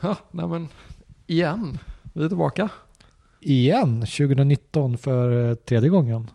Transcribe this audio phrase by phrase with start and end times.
[0.00, 0.68] Ja, nej men
[1.26, 1.78] igen.
[2.12, 2.68] Vi är tillbaka.
[3.40, 6.30] Igen, 2019 för eh, tredje gången.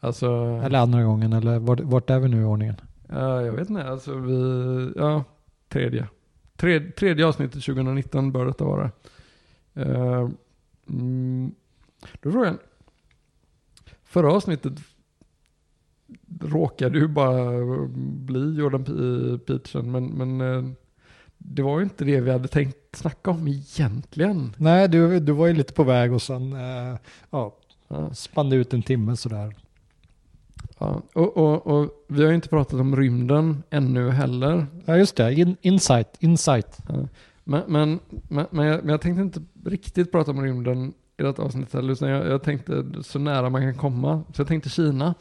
[0.00, 0.26] Alltså,
[0.64, 2.76] Eller andra gången, eller vart, vart är vi nu i ordningen?
[3.08, 3.88] ja, jag vet inte.
[3.88, 5.24] Alltså vi, ja,
[5.68, 6.08] tredje.
[6.56, 8.90] Tredje, tredje avsnittet 2019 bör detta vara.
[9.76, 10.30] Uh,
[10.88, 11.54] mm,
[12.22, 12.56] då frågar jag.
[14.04, 14.72] Förra avsnittet
[16.40, 17.50] råkade ju bara
[18.26, 20.70] bli Jordan P- Peterson, men, men eh,
[21.48, 24.54] det var ju inte det vi hade tänkt snacka om egentligen.
[24.56, 26.98] Nej, du, du var ju lite på väg och sen eh,
[27.30, 27.54] ja,
[27.88, 28.14] Ja.
[28.14, 29.54] spann ut en timme sådär.
[30.78, 34.66] Ja, och, och, och vi har ju inte pratat om rymden ännu heller.
[34.84, 35.34] Ja, just det.
[35.34, 36.78] In, insight, insight.
[36.88, 36.94] Ja.
[37.44, 41.42] Men, men, men, men, jag, men jag tänkte inte riktigt prata om rymden i detta
[41.42, 44.22] avsnitt heller, utan jag, jag tänkte så nära man kan komma.
[44.34, 45.14] Så jag tänkte Kina.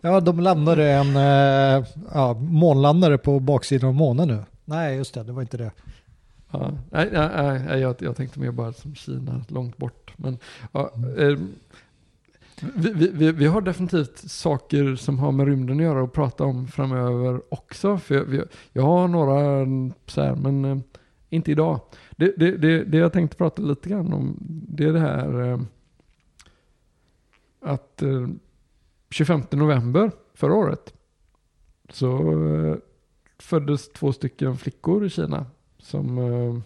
[0.00, 4.38] Ja, de landade en eh, ja, månlandare på baksidan av månen nu.
[4.64, 5.22] Nej, just det.
[5.22, 5.70] Det var inte det.
[6.50, 10.12] Ja, nej, nej, nej, jag, jag tänkte mer bara som Kina, långt bort.
[10.16, 10.38] Men,
[10.72, 11.38] ja, eh,
[12.74, 16.44] vi, vi, vi, vi har definitivt saker som har med rymden att göra att prata
[16.44, 17.98] om framöver också.
[17.98, 20.78] För jag, jag har några mm, så här, men eh,
[21.30, 21.80] inte idag.
[22.10, 24.36] Det, det, det, det jag tänkte prata lite grann om,
[24.68, 25.60] det är det här eh,
[27.60, 28.28] att eh,
[29.10, 30.94] 25 november förra året
[31.90, 32.76] så eh,
[33.44, 35.46] föddes två stycken flickor i Kina
[35.78, 36.56] som eh,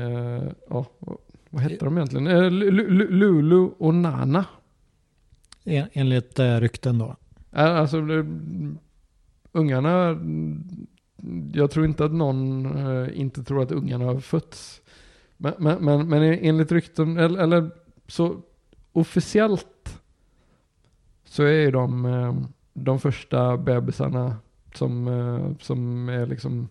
[0.00, 0.86] eh, ja,
[1.50, 2.26] vad- hette de egentligen?
[2.26, 4.44] Eh, Lu- Lu- Lulu och Nana.
[5.64, 7.16] En, enligt eh, rykten då.
[7.52, 7.96] Alltså
[9.52, 10.16] ungarna,
[11.52, 14.82] jag tror inte att någon eh, inte tror att ungarna har fötts.
[15.36, 17.70] Men, men, men, men enligt rykten, eller, eller
[18.06, 18.42] så
[18.92, 20.00] officiellt
[21.24, 22.34] så är ju de eh,
[22.74, 24.36] de första bebisarna
[24.76, 26.68] som, eh, som är liksom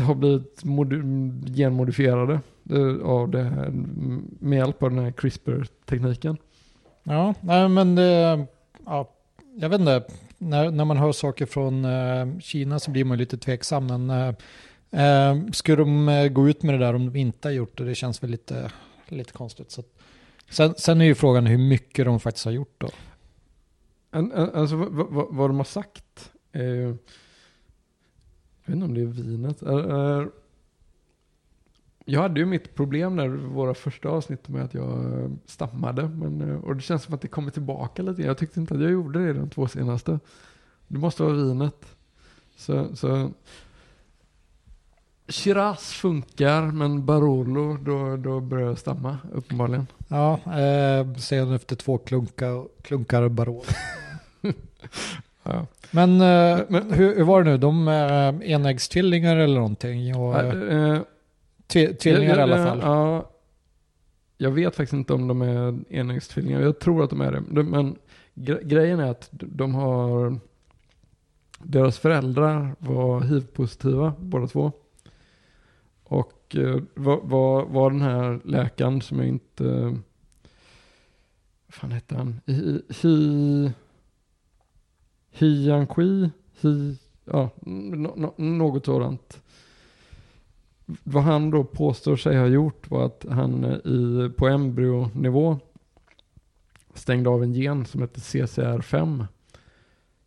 [0.00, 0.62] har blivit
[1.56, 2.40] genmodifierade
[2.70, 3.70] eh, av det här,
[4.40, 6.36] med hjälp av den här CRISPR-tekniken.
[7.02, 8.46] Ja, nej men det,
[8.86, 9.10] ja,
[9.56, 10.04] jag vet inte.
[10.38, 13.86] När, när man hör saker från eh, Kina så blir man lite tveksam.
[13.86, 14.28] Men eh,
[15.04, 17.84] eh skulle de gå ut med det där om de inte har gjort det?
[17.84, 18.70] Det känns väl lite,
[19.08, 19.70] lite konstigt.
[19.70, 19.86] Så att,
[20.50, 22.88] sen, sen är ju frågan hur mycket de faktiskt har gjort då.
[24.10, 26.96] Alltså vad, vad, de har sagt jag
[28.64, 29.62] vet inte om det är vinet.
[32.04, 36.08] Jag hade ju mitt problem när våra första avsnitt med att jag eh, stammade.
[36.08, 38.22] Men, eh, och det känns som att det kommer tillbaka lite.
[38.22, 40.20] Jag tyckte inte att jag gjorde det de två senaste.
[40.88, 41.96] Det måste vara vinet.
[42.56, 43.30] Så, så
[45.28, 49.86] Shiraz funkar, men Barolo, då, då börjar jag stamma uppenbarligen.
[50.12, 53.62] Ja, eh, sen efter två klunkar, klunkar Barolo.
[55.42, 55.66] Ja.
[55.90, 57.56] Men, eh, Men- hur, hur var det nu?
[57.58, 60.16] De är enäggstvillingar eller någonting?
[60.16, 61.00] Och, eh,
[61.68, 62.80] tvi- tvillingar i alla fall.
[62.82, 63.30] Ja,
[64.38, 66.60] jag vet faktiskt inte om de är enäggstvillingar.
[66.60, 67.42] Jag tror att de är det.
[67.50, 67.96] De- Men
[68.34, 70.38] gre- grejen är att de har...
[71.58, 74.72] Deras föräldrar var hiv-positiva båda två.
[76.04, 79.64] Och eh, var, var, var den här läkaren som jag inte...
[81.66, 82.40] Vad fan hette han?
[82.46, 82.82] Hi...
[82.88, 83.72] hi
[85.30, 86.30] Hiankui?
[86.60, 86.98] Hi...
[87.24, 89.42] Ja, no, no, något sådant
[91.02, 95.58] vad han då påstår sig ha gjort var att han eh, i, på embryonivå
[96.94, 99.26] stängde av en gen som heter CCR5.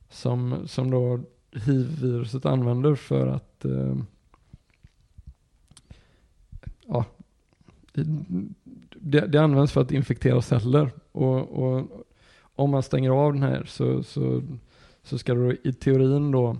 [0.10, 1.20] Som, som då
[1.52, 3.96] hiv-viruset använder för att eh,
[6.86, 7.06] ja,
[7.94, 10.92] det, det används för att infektera celler.
[11.12, 12.06] Och, och
[12.56, 14.42] om man stänger av den här så, så,
[15.04, 16.58] så ska det i teorin då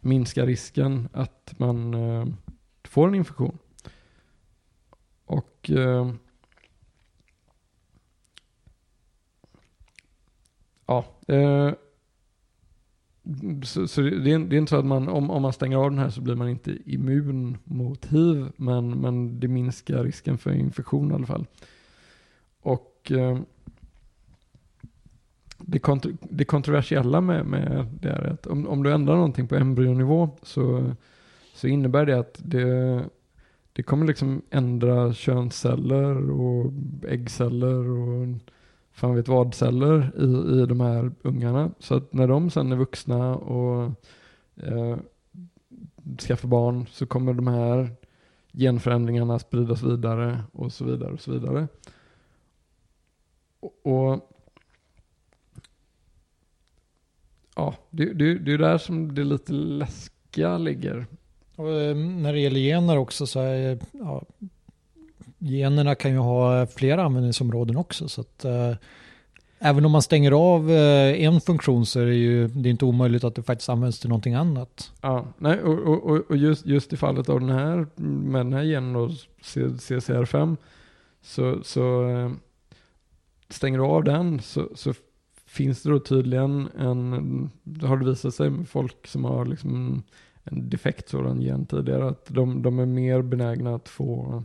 [0.00, 2.26] minska risken att man eh,
[2.84, 3.58] får en infektion.
[5.24, 6.12] Och eh,
[10.86, 11.72] ja, eh,
[13.64, 15.90] så, så det, är, det är inte så att man, om, om man stänger av
[15.90, 20.50] den här så blir man inte immun mot hiv, men, men det minskar risken för
[20.50, 21.46] infektion i alla fall.
[22.60, 23.38] Och eh,
[25.58, 29.56] det, kontro, det kontroversiella med, med det är att om, om du ändrar någonting på
[29.56, 30.94] embryonivå så
[31.56, 33.04] så innebär det att det,
[33.72, 36.72] det kommer liksom ändra könsceller och
[37.08, 38.26] äggceller och
[38.96, 41.70] fan vet vad celler i, i de här ungarna.
[41.78, 43.92] Så att när de sen är vuxna och
[44.56, 44.96] eh,
[46.18, 47.90] skaffar barn så kommer de här
[48.52, 51.68] genförändringarna spridas vidare och så vidare och så vidare.
[53.60, 54.30] Och, och
[57.56, 61.06] ja, det, det, det är där som det lite läskiga ligger.
[61.56, 64.22] Och eh, när det gäller gener också så är ja,
[65.48, 68.08] generna kan ju ha flera användningsområden också.
[68.08, 68.72] Så att, eh,
[69.58, 72.84] även om man stänger av eh, en funktion så är det ju det är inte
[72.84, 74.92] omöjligt att det faktiskt används till någonting annat.
[75.00, 78.64] Ja, nej, och, och, och just, just i fallet av den här, med den här
[78.64, 79.08] genen då,
[79.42, 80.56] CCR5,
[81.22, 82.30] så, så eh,
[83.48, 84.94] stänger du av den så, så
[85.46, 90.02] finns det då tydligen en, det har det visat sig med folk som har liksom
[90.42, 94.42] en defekt sådan gen tidigare, att de, de är mer benägna att få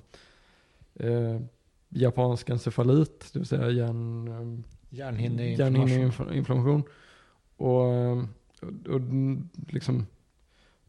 [0.96, 1.42] eh,
[1.90, 6.84] japansk encefalit, det vill säga hjärn, eh, hjärnhinneinflammation.
[7.58, 8.18] Och, och,
[8.90, 9.02] och
[9.68, 10.06] liksom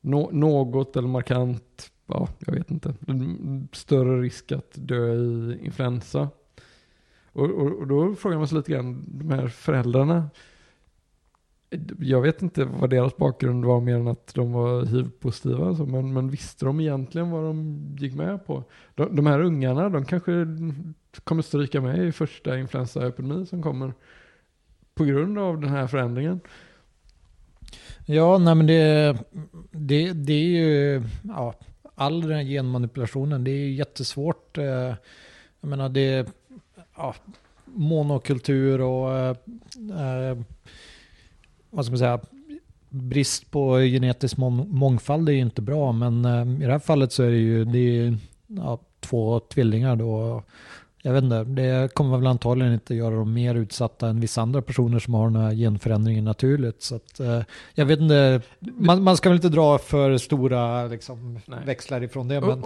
[0.00, 2.94] no, något eller markant, ja, jag vet inte,
[3.72, 6.28] större risk att dö i influensa.
[7.32, 10.30] Och, och, och då frågar man sig lite grann, de här föräldrarna,
[11.98, 15.68] jag vet inte vad deras bakgrund var mer än att de var hiv-positiva.
[15.68, 18.64] Alltså, men, men visste de egentligen vad de gick med på?
[18.94, 20.32] De, de här ungarna, de kanske
[21.24, 23.92] kommer stryka med i första influensaepidemi som kommer
[24.94, 26.40] på grund av den här förändringen.
[28.06, 29.16] Ja, nej men det,
[29.70, 31.54] det, det är ju, ja,
[31.94, 34.58] all den här genmanipulationen, det är jättesvårt.
[34.58, 34.94] Eh,
[35.60, 36.28] jag menar, det
[36.96, 37.14] ja,
[37.64, 39.36] monokultur och eh,
[39.76, 40.38] eh
[41.72, 42.20] vad ska man säga,
[42.88, 47.22] brist på genetisk mångfald är ju inte bra, men eh, i det här fallet så
[47.22, 48.16] är det ju det är,
[48.46, 50.42] ja, två tvillingar då.
[51.04, 54.62] Jag vet inte, det kommer väl antagligen inte göra dem mer utsatta än vissa andra
[54.62, 56.82] personer som har den här genförändringen naturligt.
[56.82, 57.42] Så att, eh,
[57.74, 62.40] jag vet inte, man, man ska väl inte dra för stora liksom, växlar ifrån det,
[62.40, 62.64] men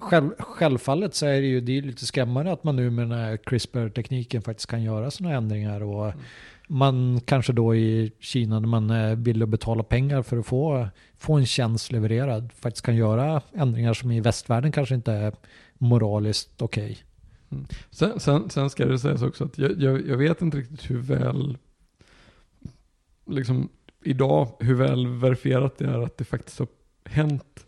[0.00, 3.18] själv, självfallet så är det ju det är lite skrämmande att man nu med den
[3.18, 5.82] här CRISPR-tekniken faktiskt kan göra sådana ändringar.
[5.82, 6.18] Och, mm
[6.66, 10.88] man kanske då i Kina när man är villig att betala pengar för att få,
[11.16, 15.34] få en tjänst levererad faktiskt kan göra ändringar som i västvärlden kanske inte är
[15.78, 16.84] moraliskt okej.
[16.84, 16.96] Okay.
[17.50, 17.66] Mm.
[17.90, 20.98] Sen, sen, sen, ska det sägas också att jag, jag, jag, vet inte riktigt hur
[20.98, 21.58] väl,
[23.26, 23.68] liksom
[24.02, 26.68] idag, hur väl verifierat det är att det faktiskt har
[27.04, 27.66] hänt.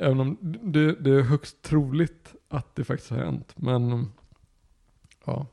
[0.00, 3.52] Även om det, det är högst troligt att det faktiskt har hänt.
[3.56, 4.12] Men
[5.24, 5.46] ja,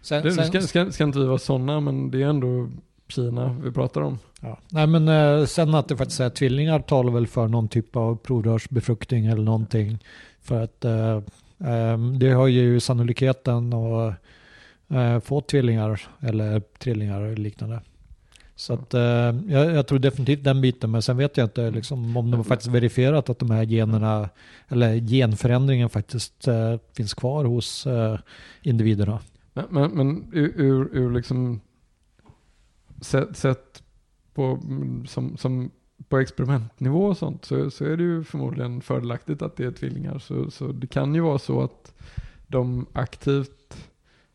[0.00, 2.68] Sen, det, sen, ska, ska, ska inte vi vara sådana, men det är ändå
[3.08, 4.18] Kina vi pratar om.
[4.40, 4.58] Ja.
[4.68, 8.16] Nej men eh, sen att det faktiskt är tvillingar talar väl för någon typ av
[8.16, 9.98] provrörsbefruktning eller någonting.
[10.42, 11.16] För att eh,
[11.72, 14.14] eh, det har ju sannolikheten att
[14.88, 17.80] eh, få tvillingar eller trillingar eller liknande.
[18.56, 19.00] Så att, eh,
[19.48, 22.44] jag, jag, tror definitivt den biten, men sen vet jag inte liksom, om de har
[22.44, 24.28] faktiskt verifierat att de här generna,
[24.68, 28.18] eller genförändringen faktiskt eh, finns kvar hos eh,
[28.62, 29.18] individerna.
[29.70, 31.60] Men, men, ur, ur liksom
[33.00, 33.82] sett, sätt
[34.34, 35.70] på, mm, som, som
[36.08, 40.18] på experimentnivå och sånt så, så är det ju förmodligen fördelaktigt att det är tvillingar.
[40.18, 41.94] Så, så det kan ju vara så att
[42.46, 43.90] de aktivt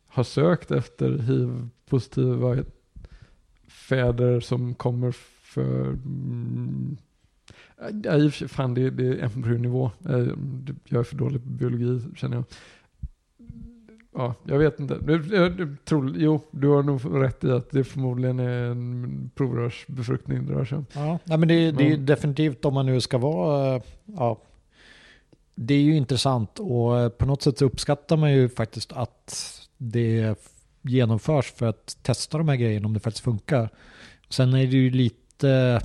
[0.08, 2.64] har sökt efter hiv-positiva
[3.68, 5.12] fäder som kommer
[5.44, 6.98] för mm,
[8.32, 9.92] sig, fan det, det är embryonivå.
[10.10, 10.28] Eh,
[10.84, 12.46] jag är för dålig på biologi känner jag.
[14.16, 15.00] Ja, jag vet inte.
[15.08, 20.46] Jag, jag, tror, jo, du har nog rätt i att det förmodligen är en provrörsbefruktning
[20.46, 20.86] det rör sig om.
[20.94, 24.42] Ja, nej, men det, det är definitivt om man nu ska vara, ja,
[25.56, 30.36] det är ju intressant och på något sätt så uppskattar man ju faktiskt att det
[30.82, 33.70] genomförs för att testa de här grejerna om det faktiskt funkar.
[34.30, 35.82] Sen är det ju lite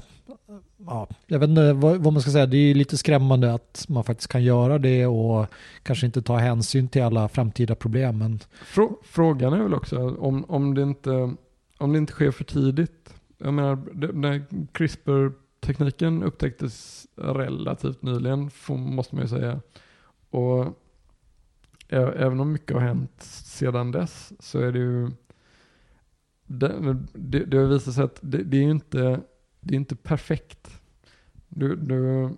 [0.76, 4.04] ja, jag vet inte vad, vad, man ska säga, det är lite skrämmande att man
[4.04, 5.46] faktiskt kan göra det och
[5.82, 8.18] kanske inte ta hänsyn till alla framtida problem.
[8.18, 8.38] Men...
[9.02, 11.34] Frågan är väl också om, om, det inte,
[11.78, 13.14] om det inte sker för tidigt.
[13.38, 13.78] Jag menar,
[14.12, 19.60] när CRISPR-tekniken upptäcktes relativt nyligen, måste man ju säga.
[20.30, 20.66] Och
[21.88, 25.10] även om mycket har hänt sedan dess så är det ju
[26.46, 29.20] det, det, det har visat sig att det, det är inte
[29.68, 30.80] det är inte perfekt.
[31.48, 32.28] Du, du,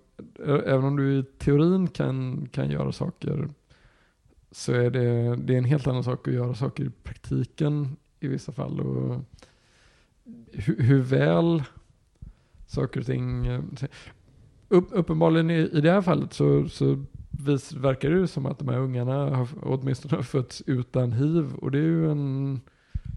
[0.44, 3.48] även om du i teorin kan, kan göra saker
[4.50, 8.28] så är det, det är en helt annan sak att göra saker i praktiken i
[8.28, 8.80] vissa fall.
[8.80, 9.20] Och
[10.52, 11.62] hur, hur väl
[12.66, 13.48] saker och ting...
[14.68, 18.68] Upp, uppenbarligen i, i det här fallet så, så vis, verkar det som att de
[18.68, 21.54] här ungarna har, åtminstone har fötts utan hiv.
[21.54, 22.60] Och det är ju en,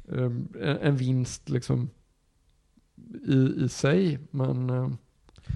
[0.08, 0.24] eh,
[0.62, 1.90] en, en vinst liksom
[3.28, 4.20] i, i sig.
[4.32, 4.88] Men, eh,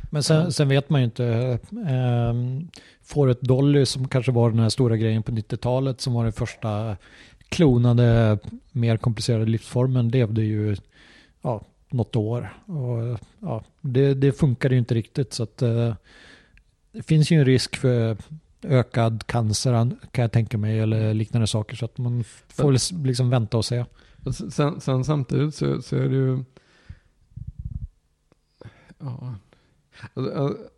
[0.10, 1.60] men sen, sen, vet man ju inte.
[1.72, 2.34] Eh,
[3.04, 6.34] får ett Dolly som kanske var den här stora grejen på 90-talet som var den
[6.34, 6.98] första
[7.50, 8.40] klonade,
[8.72, 10.76] mer komplicerade livsformen levde ju
[11.42, 12.54] ja, något år.
[12.66, 15.96] Och, ja, det, det funkar ju inte riktigt så att eh,
[16.92, 18.18] det finns ju en risk för
[18.64, 19.72] ökad cancer
[20.12, 23.86] kan jag tänka mig eller liknande saker så att man får liksom vänta och se.
[24.52, 26.44] Sen, sen samtidigt så, så, är det ju
[29.00, 29.36] ja.
[30.13, 30.70] Alltså, alltså,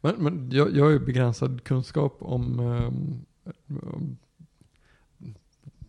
[0.00, 2.60] men, men jag, jag har ju begränsad kunskap om,
[3.66, 4.16] um,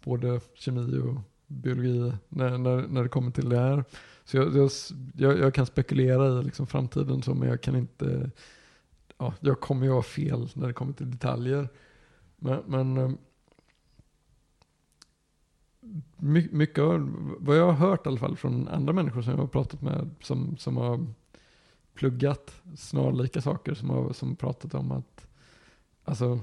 [0.03, 3.83] både kemi och biologi när, när, när det kommer till det här.
[4.23, 4.69] Så jag,
[5.15, 8.31] jag, jag kan spekulera i liksom framtiden så, men jag kan inte,
[9.17, 11.69] ja, jag kommer ju ha fel när det kommer till detaljer.
[12.37, 13.17] Men, men ehm,
[15.83, 19.39] ehm, mycket av vad jag har hört i alla fall från andra människor som jag
[19.39, 21.05] har pratat med som, som har
[21.93, 25.27] pluggat snarlika saker som har som pratat om att
[26.03, 26.39] alltså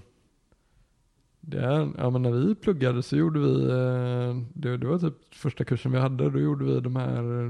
[1.40, 5.34] det är, ja men när vi pluggade så gjorde vi, eh, det, det var typ
[5.34, 7.46] första kursen vi hade, då gjorde vi de här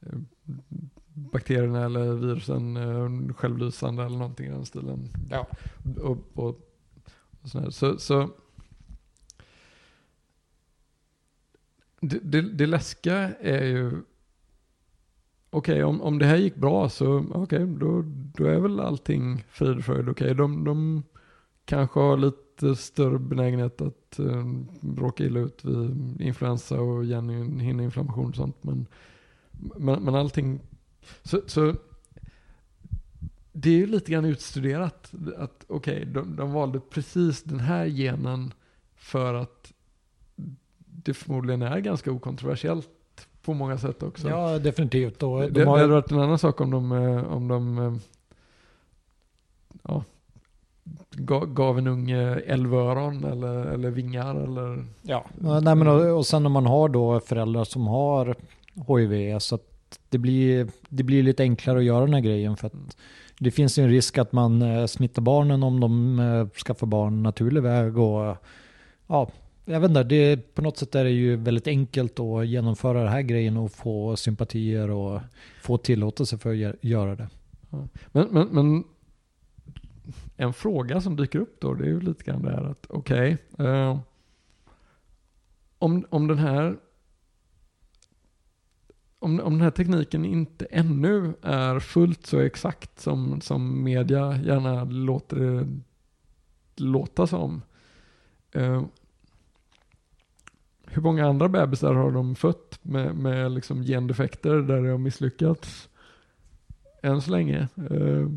[0.00, 0.18] eh,
[1.14, 5.08] bakterierna eller virusen eh, självlysande eller någonting i den stilen.
[5.30, 5.46] Ja.
[6.02, 6.60] Och, och,
[7.42, 8.30] och så, så, så
[12.02, 13.86] det, det, det läskiga är ju,
[15.50, 18.04] okej okay, om, om det här gick bra så okej, okay, då,
[18.36, 20.08] då är väl allting frid och fröjd.
[20.08, 21.02] Okej, okay, de, de
[21.64, 24.44] kanske har lite större benägenhet att eh,
[24.96, 28.64] råka illa ut vid influensa och hjärnhinneinflammation och sånt.
[28.64, 28.86] Men,
[29.76, 30.60] men, men allting,
[31.22, 31.74] så, så
[33.52, 37.86] det är ju lite grann utstuderat att okej, okay, de, de valde precis den här
[37.86, 38.54] genen
[38.96, 39.72] för att
[41.02, 42.88] det förmodligen är ganska okontroversiellt
[43.42, 44.28] på många sätt också.
[44.28, 45.18] Ja, definitivt.
[45.18, 45.76] Då, de det, har...
[45.76, 47.94] det hade varit en annan sak om de, eh, om de eh,
[49.82, 50.04] ja,
[51.46, 54.84] gav en unge älvöron eller, eller vingar eller...
[55.02, 58.36] Ja, nej, men och, och sen när man har då föräldrar som har
[58.86, 62.66] HIV så att det blir, det blir lite enklare att göra den här grejen för
[62.66, 62.96] att
[63.38, 67.98] det finns en risk att man eh, smittar barnen om de skaffar barn naturlig väg
[67.98, 68.36] och
[69.06, 69.30] ja,
[69.64, 73.12] jag vet inte, det, på något sätt är det ju väldigt enkelt att genomföra den
[73.12, 75.20] här grejen och få sympatier och
[75.60, 77.28] få tillåtelse för att göra det.
[78.12, 78.84] Men, men, men
[80.36, 83.38] en fråga som dyker upp då, det är ju lite grann det här att okej,
[83.52, 83.98] okay, eh,
[85.78, 86.76] om, om den här
[89.18, 94.84] om, om den här tekniken inte ännu är fullt så exakt som, som media gärna
[94.84, 95.66] låter det
[96.76, 97.62] låta som.
[98.52, 98.82] Eh,
[100.94, 105.88] hur många andra bebisar har de fött med, med liksom gendefekter där det har misslyckats?
[107.02, 107.68] Än så länge.
[107.90, 108.28] Uh,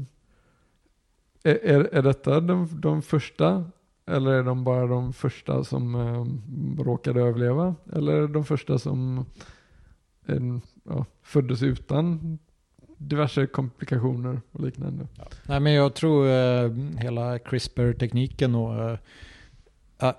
[1.44, 3.66] är, är detta de, de första?
[4.06, 7.76] Eller är de bara de första som uh, råkade överleva?
[7.94, 9.26] Eller är de första som
[10.30, 12.40] uh, ja, föddes utan
[12.98, 15.08] diverse komplikationer och liknande?
[15.18, 15.24] Ja.
[15.48, 16.28] Nej men jag tror
[17.00, 18.98] hela CRISPR-tekniken och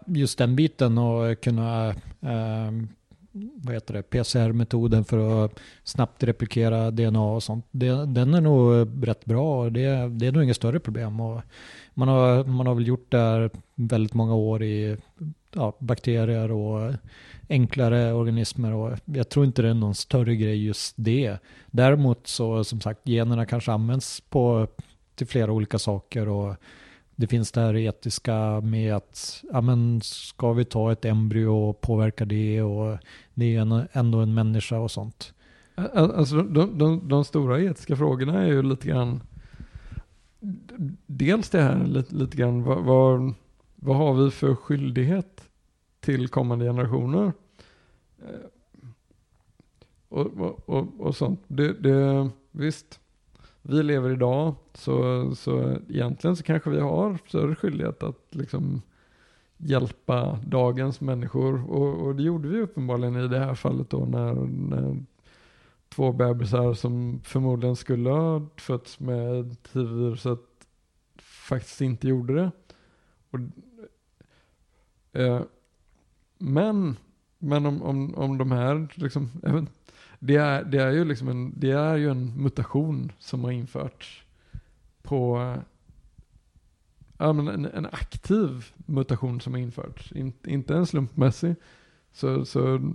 [0.07, 1.89] just den biten och kunna
[2.21, 2.71] eh,
[3.55, 7.67] vad heter det, PCR-metoden för att snabbt replikera DNA och sånt.
[7.71, 11.21] Det, den är nog rätt bra och det, det är nog inget större problem.
[11.21, 11.43] Och
[11.95, 14.97] man, har, man har väl gjort det här väldigt många år i
[15.53, 16.95] ja, bakterier och
[17.49, 21.39] enklare organismer och jag tror inte det är någon större grej just det.
[21.67, 24.67] Däremot så som sagt generna kanske används på,
[25.15, 26.57] till flera olika saker och
[27.17, 31.81] det finns det här etiska med att ja, men ska vi ta ett embryo och
[31.81, 32.99] påverka det och
[33.35, 35.35] det är ändå en människa och sånt.
[35.95, 39.21] Alltså de, de, de stora etiska frågorna är ju lite grann
[41.07, 43.35] dels det här lite, lite grann vad, vad,
[43.75, 45.49] vad har vi för skyldighet
[46.01, 47.33] till kommande generationer?
[50.09, 51.41] Och, och, och, och sånt.
[51.49, 53.01] Det, det, visst,
[53.69, 58.83] vi lever idag så, så egentligen så kanske vi har större skyldighet att liksom
[59.57, 64.35] hjälpa dagens människor och, och det gjorde vi uppenbarligen i det här fallet då när,
[64.71, 65.05] när
[65.89, 70.41] två bebisar som förmodligen skulle ha fötts med hiv-viruset
[71.19, 72.51] faktiskt inte gjorde det.
[73.31, 73.39] Och,
[75.21, 75.43] eh,
[76.39, 76.97] men
[77.39, 79.31] men om, om, om de här, liksom,
[80.27, 84.25] det är, det är ju liksom en, det är ju en mutation som har införts
[85.03, 85.55] på
[87.19, 91.55] ja, men en, en aktiv mutation som har införts, In, inte en slumpmässig.
[92.13, 92.93] Så, så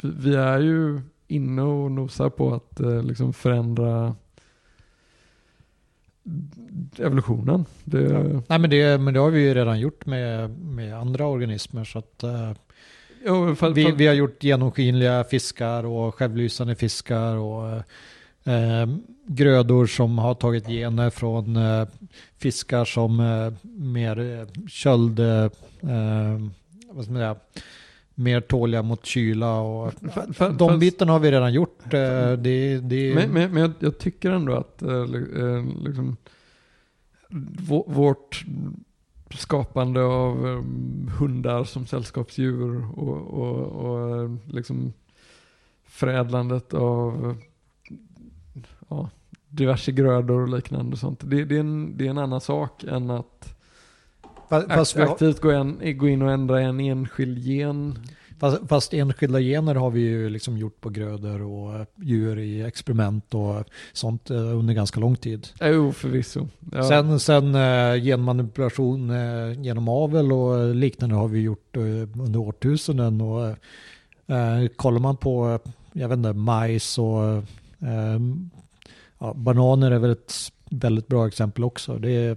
[0.00, 4.14] vi är ju inne och nosar på att eh, liksom förändra
[6.98, 7.64] evolutionen.
[7.84, 8.02] Det...
[8.02, 8.42] Ja.
[8.48, 11.84] Nej, men det, men det har vi ju redan gjort med, med andra organismer.
[11.84, 12.52] Så att, eh,
[13.24, 17.68] Jo, för, Vi, för, vi har gjort genomskinliga fiskar och självlysande fiskar och
[18.52, 18.86] eh,
[19.26, 21.86] grödor som har tagit gener från eh,
[22.38, 25.48] fiskar som eh, mer eh, köld, eh,
[26.92, 27.36] vad ska man säga,
[28.14, 31.78] mer tåliga mot kyla och för, för, de bitarna har vi redan gjort.
[31.84, 36.16] Eh, det, det, Men, men, men jag, jag tycker ändå att eh, li- eh, liksom,
[37.68, 38.44] vå- vårt
[39.34, 40.62] skapande av eh,
[41.18, 44.92] hundar som sällskapsdjur och, och, och eh, liksom
[45.84, 47.36] förädlandet av
[48.88, 49.10] ja,
[49.48, 51.20] diverse grödor och liknande och sånt.
[51.24, 53.56] Det, det, är en, det är en annan sak än att
[54.48, 57.98] fa- fast, aktivt gå, en, gå in och ändra en enskild gen.
[58.40, 63.34] fast, fast enskilda gener har vi ju liksom gjort på grödor och djur i experiment
[63.34, 65.48] och sånt eh, under ganska lång tid.
[65.60, 66.48] Jo, förvisso.
[66.72, 66.88] Ja.
[66.88, 73.20] Sen, sen eh, genmanipulation eh, genom avel och liknande har vi gjort under årtusenden.
[73.20, 73.46] Och,
[74.26, 75.58] eh, kollar man på,
[75.92, 77.24] jag vet inte, majs och
[77.80, 78.20] eh,
[79.18, 80.34] ja, bananer är väl ett
[80.70, 81.98] väldigt bra exempel också.
[81.98, 82.36] Det är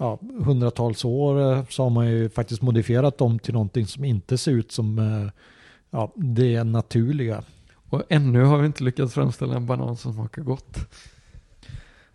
[0.00, 4.38] ja, hundratals år eh, så har man ju faktiskt modifierat dem till någonting som inte
[4.38, 5.30] ser ut som eh,
[5.90, 7.42] ja, det naturliga.
[7.90, 10.76] Och ännu har vi inte lyckats framställa en banan som smakar gott.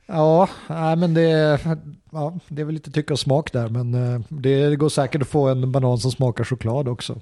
[0.06, 1.60] Ja, nej, men det,
[2.12, 3.70] ja, det är väl lite tycka och smak där.
[3.70, 7.22] Men eh, det går säkert att få en banan som smakar choklad också.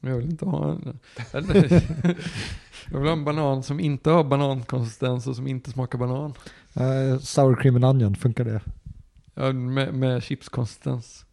[0.00, 0.98] Jag vill inte ha en...
[1.32, 1.72] eller-
[2.90, 6.34] jag vill ha en banan som inte har banankonsistens och som inte smakar banan.
[6.80, 8.60] Uh, sour cream and onion, funkar det?
[9.34, 11.24] Ja, med, med chipskonsistens.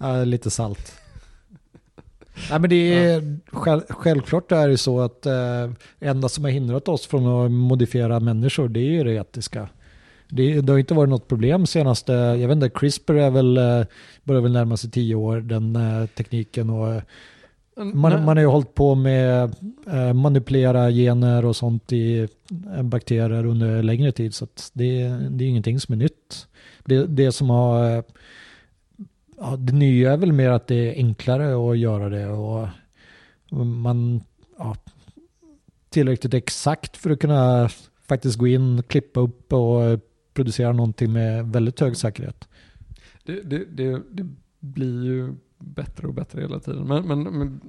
[0.00, 0.92] Eh, lite salt.
[2.50, 6.88] Nej men det är själv, självklart är det så att uh, enda som har hindrat
[6.88, 9.68] oss från att modifiera människor det är ju det etiska.
[10.28, 13.84] Det, det har inte varit något problem senaste, jag vet inte, CRISPR är väl, uh,
[14.24, 17.02] börjar väl närma sig tio år den eh, tekniken och eh,
[17.78, 19.54] Man, man har ju hållit på med
[19.86, 22.28] eh, manipulera gener och sånt i
[22.74, 26.48] eh, bakterier under längre tid så det, det är ingenting som är nytt.
[26.84, 28.02] Det, det som har eh,
[29.38, 32.68] ja, det nya är väl mer att det är enklare att göra det och
[33.66, 34.20] man
[34.58, 34.76] ja,
[35.90, 37.68] tillräckligt exakt för att kunna
[38.08, 40.00] faktiskt gå in, klippa upp och
[40.34, 42.48] producera någonting med väldigt hög säkerhet.
[43.24, 44.26] Det, det, det, det
[44.60, 46.86] blir ju bättre och bättre hela tiden.
[46.86, 47.60] Men, men, men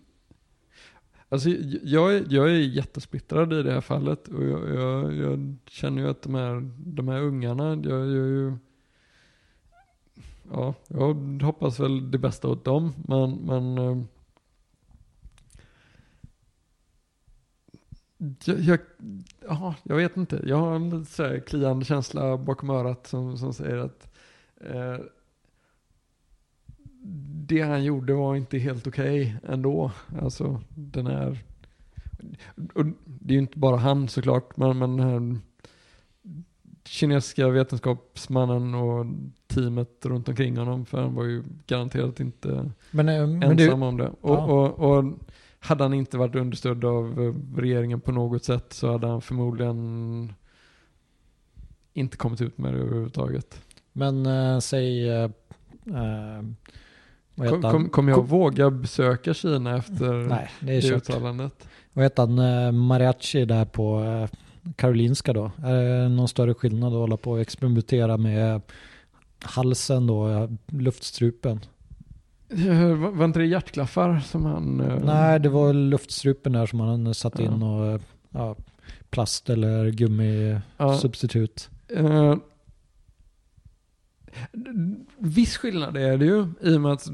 [1.29, 1.49] alltså,
[1.83, 4.27] jag, är, jag är jättesplittrad i det här fallet.
[4.27, 8.27] Och jag, jag, jag känner ju att de här, de här ungarna, jag, jag är
[8.27, 8.53] ju...
[10.51, 11.13] Ja, jag
[11.43, 12.93] hoppas väl det bästa åt dem.
[13.07, 14.03] Men, men eh,
[18.45, 18.79] jag, jag,
[19.47, 20.41] ja, jag vet inte.
[20.45, 24.13] Jag har en lite så här kliande känsla bakom örat som, som säger att
[24.55, 24.97] eh,
[27.47, 29.91] det han gjorde var inte helt okej ändå.
[30.21, 31.37] Alltså den här,
[32.73, 35.37] och det är ju inte bara han såklart, men, men den här
[36.85, 39.05] kinesiska vetenskapsmannen och
[39.47, 43.85] teamet runt omkring honom, för han var ju garanterat inte Men, eh, men ensam du,
[43.85, 44.11] om det.
[44.21, 44.45] Och, Ja.
[44.45, 45.05] och, och
[45.59, 50.33] hade han inte varit understödd av eh, regeringen på något sätt så hade han förmodligen
[51.93, 53.61] inte kommit ut med det överhuvudtaget.
[53.93, 55.29] men äh, säg, äh,
[57.39, 61.67] vad Kom, kom, kommer jag Kom- våga besöka Kina efter Nej, det är det uttalandet?
[61.93, 62.39] Vad heter han?
[62.39, 64.37] Eh, Mariachi där på eh,
[64.75, 65.51] Karolinska då?
[65.63, 68.61] Är det någon större skillnad att hålla på och experimentera med
[69.43, 71.59] halsen då, eh, luftstrupen?
[72.97, 74.77] Var inte det hjärtklaffar som han...
[75.03, 78.55] Nej, det var luftstrupen där som han satte in och ja,
[79.09, 81.69] plast eller gummisubstitut.
[81.87, 81.95] Ja.
[81.95, 82.35] Eh,
[85.17, 87.07] viss skillnad är det ju i och med att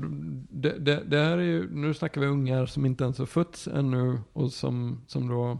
[0.49, 3.67] det, det, det här är ju, nu snackar vi ungar som inte ens har fötts
[3.67, 5.59] ännu och som, som då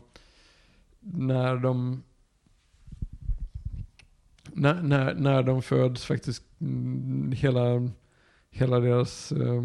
[0.99, 2.03] när de
[4.53, 7.89] när, när, när de föds faktiskt mm, hela,
[8.49, 9.63] hela deras eh,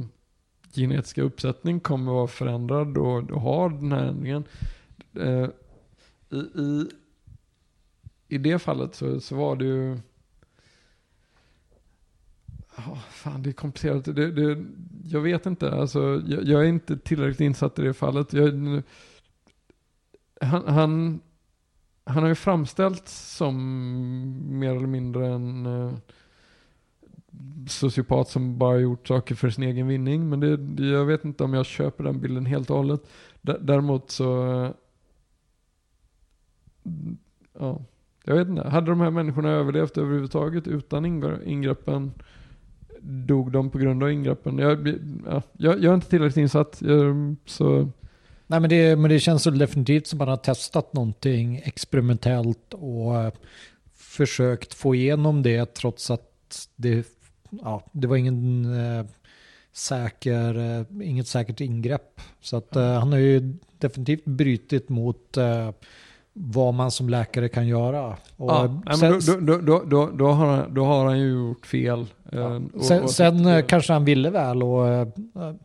[0.74, 4.44] genetiska uppsättning kommer vara förändrad och, och har den här ändringen.
[5.14, 5.48] Eh,
[6.31, 6.88] i, i,
[8.29, 9.98] I det fallet så, så var det ju
[12.87, 14.05] Ja, fan det är komplicerat.
[14.05, 14.64] Det, det,
[15.05, 18.33] jag vet inte, alltså, jag, jag är inte tillräckligt insatt i det fallet.
[18.33, 18.83] Jag,
[20.40, 21.21] han, han,
[22.05, 23.57] han har ju framställts som
[24.59, 25.93] mer eller mindre en eh,
[27.69, 30.29] sociopat som bara gjort saker för sin egen vinning.
[30.29, 33.03] Men det, det, jag vet inte om jag köper den bilden helt och hållet.
[33.43, 34.25] D- däremot så,
[37.59, 37.83] ja,
[38.25, 38.69] jag vet inte.
[38.69, 41.05] Hade de här människorna överlevt överhuvudtaget utan
[41.45, 42.12] ingreppen?
[43.03, 44.59] Dog de på grund av ingreppen?
[44.59, 44.89] Jag,
[45.27, 46.79] ja, jag, jag är inte tillräckligt insatt.
[46.81, 47.89] Jag, så
[48.51, 53.17] Nej, men det, men det känns väl definitivt som man har testat någonting experimentellt och
[53.17, 53.33] eh,
[53.95, 57.07] försökt få igenom det trots att det,
[57.51, 59.07] ja, det var ingen eh,
[59.73, 62.21] säker, eh, inget säkert ingrepp.
[62.41, 65.71] Så att eh, han har ju definitivt brytit mot eh,
[66.42, 68.16] vad man som läkare kan göra.
[68.37, 71.66] Och ja, sen, då, då, då, då, då, har han, då har han ju gjort
[71.66, 72.07] fel.
[72.31, 72.38] Ja.
[72.38, 75.09] Eh, och- sen och- sen eh, kanske han ville väl och eh,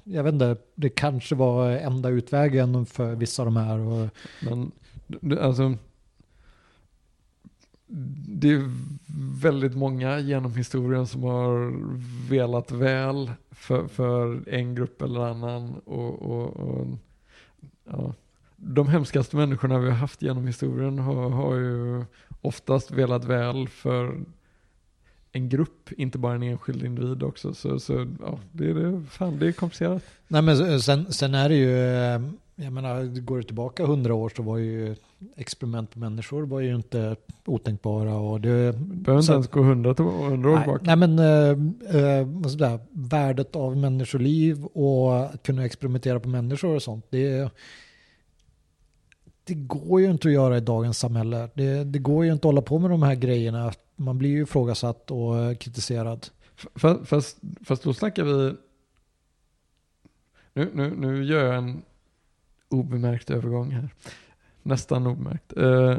[0.03, 4.09] jag vet inte, det kanske var enda utvägen för vissa av de här.
[4.41, 4.71] Men
[5.41, 5.73] alltså,
[8.27, 8.71] det är
[9.41, 11.73] väldigt många genom historien som har
[12.29, 15.73] velat väl för, för en grupp eller annan.
[15.85, 16.47] Och,
[17.91, 18.13] ja.
[18.67, 22.05] De hemskaste människorna vi har haft genom historien har, har ju
[22.41, 24.19] oftast velat väl för
[25.31, 27.53] en grupp, inte bara en enskild individ också.
[27.53, 30.03] Så, så ja, det, är fan, det är komplicerat.
[30.27, 32.21] nej men sen, sen är det ju, eh,
[32.55, 34.95] jag menar, går det tillbaka hundra år så var ju
[35.35, 38.15] experiment på människor var ju inte otänkbara.
[38.15, 40.79] Och det, Behöver inte ens gå hundra, år tillbaka.
[40.81, 41.49] nej men eh,
[41.95, 47.05] eh, jag säga, värdet av människoliv och att kunna experimentera på människor och sånt.
[47.09, 47.51] Det,
[49.45, 51.49] det går ju inte att göra i dagens samhälle.
[51.53, 53.73] Det, det går ju inte att hålla på med de här grejerna.
[53.95, 56.27] Man blir ju ifrågasatt och kritiserad.
[56.75, 58.55] Fast, fast, fast då snackar vi...
[60.53, 61.81] Nu, nu, nu gör jag en
[62.69, 63.89] obemärkt övergång här.
[64.63, 65.57] Nästan obemärkt.
[65.57, 65.97] Eh,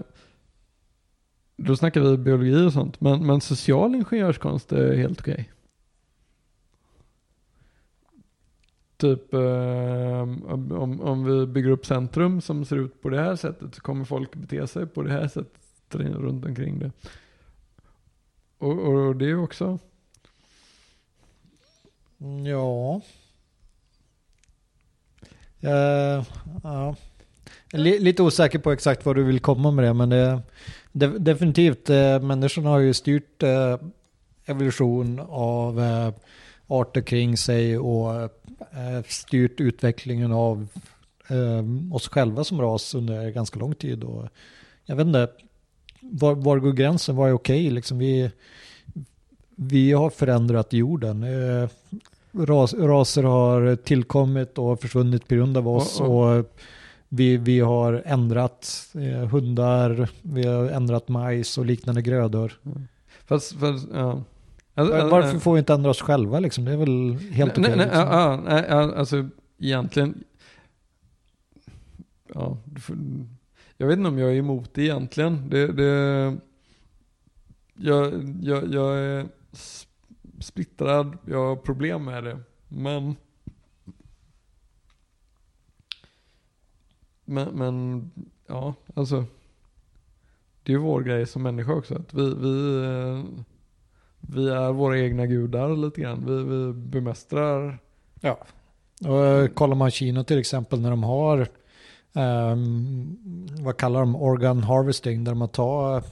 [1.56, 3.00] då snackar vi biologi och sånt.
[3.00, 5.50] Men, men social ingenjörskonst är helt okej.
[8.96, 13.74] Typ eh, om, om- vi bygger upp centrum som ser ut på det här sättet
[13.74, 15.60] så kommer folk bete sig på det här sättet
[15.94, 16.90] runt omkring det.
[18.58, 19.78] Och, och det är ju också
[22.44, 23.00] Ja.
[25.60, 26.24] Eh,
[26.62, 26.96] ja.
[27.72, 30.42] Lite osäker på exakt vad du vill komma med det, men det,
[30.92, 33.76] de, definitivt, eh, människorna har ju styrt eh,
[34.46, 36.12] evolution av eh,
[36.66, 38.28] arter kring sig och eh,
[39.08, 40.68] styrt utvecklingen av
[41.28, 44.04] eh, oss själva som ras under ganska lång tid.
[44.04, 44.28] Och
[44.84, 45.28] jag vet inte,
[46.00, 47.16] var, var går gränsen?
[47.16, 47.70] Vad är okej?
[47.70, 48.30] Liksom vi,
[49.56, 51.22] vi har förändrat jorden.
[51.22, 51.68] Eh,
[52.32, 56.00] ras, raser har tillkommit och försvunnit på grund av oss.
[56.00, 56.56] Och-
[57.08, 62.52] vi, vi har ändrat eh, hundar, vi har ändrat majs och liknande grödor.
[63.26, 64.22] Fast, fast ja.
[64.78, 66.64] Alltså, Var- Varför får vi inte ändra oss själva liksom?
[66.64, 67.76] Det är väl helt okej.
[67.76, 68.00] nej, liksom.
[68.00, 70.24] ja, ja, ja, alltså egentligen.
[72.34, 72.58] Ja,
[73.76, 75.48] jag vet inte om jag är emot det egentligen.
[75.50, 76.36] Det, det,
[77.74, 78.12] jag,
[78.42, 79.26] jag, jag är
[80.40, 82.38] splittrad, jag har problem med det.
[82.68, 83.16] Men
[87.24, 88.10] Men, men
[88.46, 89.24] ja, alltså.
[90.62, 91.94] Det är ju vår grej som människa också.
[91.94, 93.24] Att vi, vi, eh,
[94.28, 96.24] vi är våra egna gudar lite grann.
[96.26, 97.78] Vi, vi bemästrar.
[99.04, 101.48] Och eh, kollar man Kina till exempel när de har,
[102.14, 103.18] ehm,
[103.60, 106.02] vad kallar de, organ harvesting, där man tar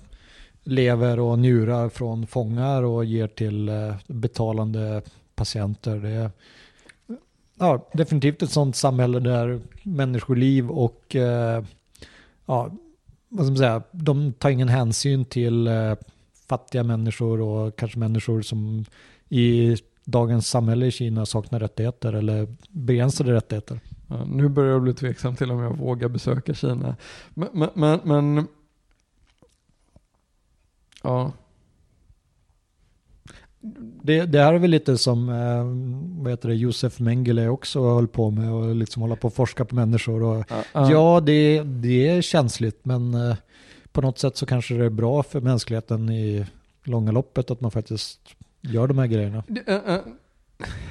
[0.64, 5.02] lever och njurar från fångar och ger till eh, betalande
[5.34, 5.96] patienter.
[5.96, 6.30] Det är
[7.58, 11.64] ja, definitivt ett sånt samhälle där människoliv och eh,
[12.46, 12.70] ja,
[13.28, 15.94] vad ska man säga, de tar ingen hänsyn till eh,
[16.48, 18.84] fattiga människor och kanske människor som
[19.28, 23.80] i dagens samhälle i Kina saknar rättigheter eller begränsade rättigheter.
[24.08, 26.96] Ja, nu börjar jag bli tveksam till om jag vågar besöka Kina.
[27.34, 28.46] Men, men, men, men
[31.02, 31.32] ja.
[34.02, 35.64] Det, det här är väl lite som eh,
[36.22, 39.64] vad heter det, Josef Mengele också höll på med och liksom hålla på och forska
[39.64, 40.22] på människor.
[40.22, 43.36] Och, Ja, ja, det, det är känsligt men eh,
[43.94, 46.46] på något sätt så kanske det är bra för mänskligheten i
[46.82, 49.44] långa loppet att man faktiskt gör de här grejerna.
[49.48, 50.00] Det, äh, äh,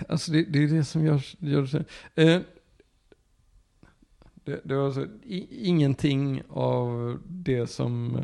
[0.09, 2.23] alltså det, det är det som gör, gör det.
[2.23, 2.41] Eh,
[4.33, 8.17] det, det var alltså i, ingenting av det som,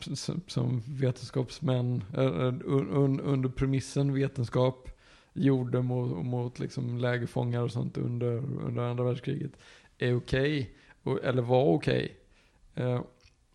[0.00, 4.90] som, som vetenskapsmän un, under premissen vetenskap
[5.32, 9.52] gjorde mot, mot liksom lägerfångar och sånt under, under andra världskriget
[9.98, 10.74] är okej.
[11.02, 12.04] Okay, eller var okej.
[12.04, 12.16] Okay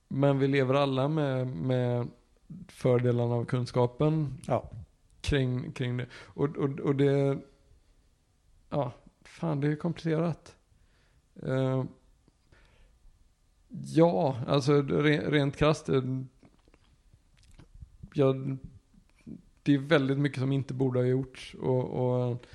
[0.07, 2.07] men vi lever alla med, med
[2.67, 4.69] fördelarna av kunskapen Ja.
[5.21, 6.05] kring, kring det.
[6.13, 7.39] Och, och, och det,
[8.69, 8.91] ja,
[9.23, 10.55] fan det är komplicerat.
[11.43, 11.83] Eh,
[13.69, 15.89] ja, alltså re, rent krasst.
[15.89, 16.01] eh,
[18.13, 18.57] Jag
[19.63, 21.55] det är väldigt mycket som inte borde ha gjorts.
[21.59, 21.83] Och,
[22.29, 22.45] och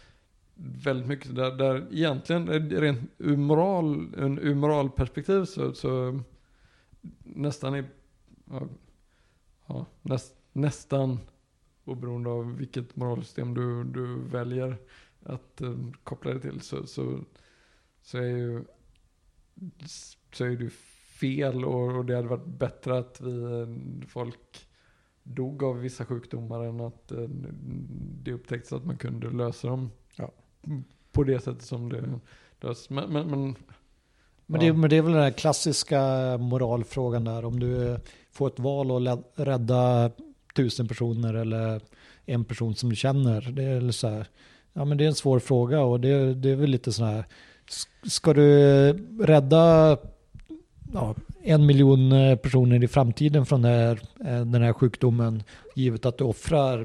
[0.54, 6.20] väldigt mycket där, där egentligen, rent ur, moral, ur moralperspektiv så, så
[7.22, 7.84] nästan är,
[8.50, 8.68] ja,
[9.66, 11.18] ja, näst, nästan
[11.84, 14.76] oberoende av vilket moralsystem du, du väljer
[15.22, 17.24] att uh, koppla det till så, så,
[18.02, 18.64] så är ju
[20.32, 20.70] så är det
[21.20, 24.68] fel och, och det hade varit bättre att vi folk
[25.22, 27.28] dog av vissa sjukdomar än att uh,
[28.22, 30.32] det upptäcktes att man kunde lösa dem Ja.
[31.12, 32.20] på det sättet som det
[32.60, 32.90] löses.
[32.90, 33.56] Men, men, men,
[34.52, 36.00] Men, det, men det är väl den här klassiska
[36.38, 37.44] moralfrågan där.
[37.44, 37.98] Om du
[38.32, 40.10] får ett val att rädda
[40.56, 41.80] tusen personer eller
[42.26, 43.40] en person som du känner.
[43.40, 44.26] Det är så här,
[44.72, 47.24] ja men det är en svår fråga och det, det är väl lite så här.
[48.02, 49.96] Ska du rädda
[50.92, 55.42] ja, en miljon eh, personer i framtiden från den här, eh, den här sjukdomen
[55.74, 56.80] givet att du offrar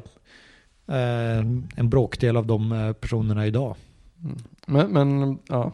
[0.87, 1.39] eh,
[1.75, 3.75] en bråkdel av de eh, personerna idag?
[4.23, 4.37] Mm.
[4.65, 5.71] men, men ja.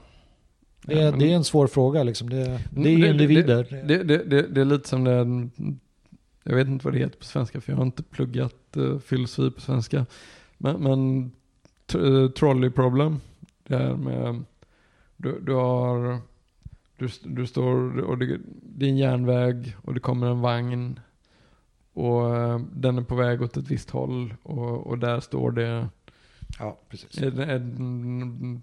[0.86, 2.30] Det är, Ja, men- det är en svår fråga liksom.
[2.30, 3.68] Det, det är Det- det- individer.
[3.88, 5.50] Det, det, det, det är lite som det,
[6.44, 9.52] jag vet inte vad det heter på svenska för jag har inte pluggat uh, filosofi
[9.56, 10.06] på svenska.
[10.58, 11.32] Men, men
[11.88, 13.20] tr- trolley problem,
[13.68, 14.44] det här med,
[15.18, 16.20] du, du har,
[16.98, 21.00] du, du står och det, det är en järnväg och det kommer en vagn
[21.94, 25.88] och eh, den är på väg åt ett visst håll och, och där står det
[26.60, 27.18] Ja, precis.
[27.22, 28.62] en, en,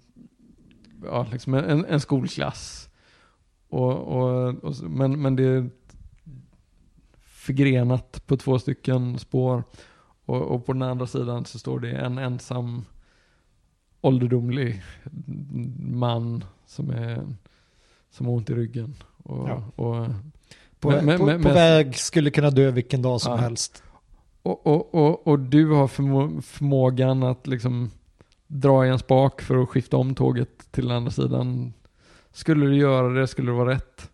[1.03, 2.89] ja, liksom en, en skolklass.
[3.69, 5.69] Och, och, och, men, men det är
[7.21, 9.63] förgrenat på två stycken spår.
[10.25, 12.85] Och, och på den andra sidan så står det en ensam
[14.01, 14.81] ålderdomlig
[15.79, 17.27] man som, är,
[18.09, 18.95] som har ont i ryggen.
[19.23, 19.63] Och, Ja.
[19.75, 20.07] och,
[20.79, 23.37] På, Men- men- på, på väg skulle kunna dö vilken dag som Ja.
[23.37, 23.83] helst.
[24.43, 27.91] Och, och, och, och du har förmo förmågan att liksom
[28.51, 31.73] dra i en spak för att skifta om tåget till den andra sidan.
[32.31, 34.11] Skulle du göra det skulle det vara rätt.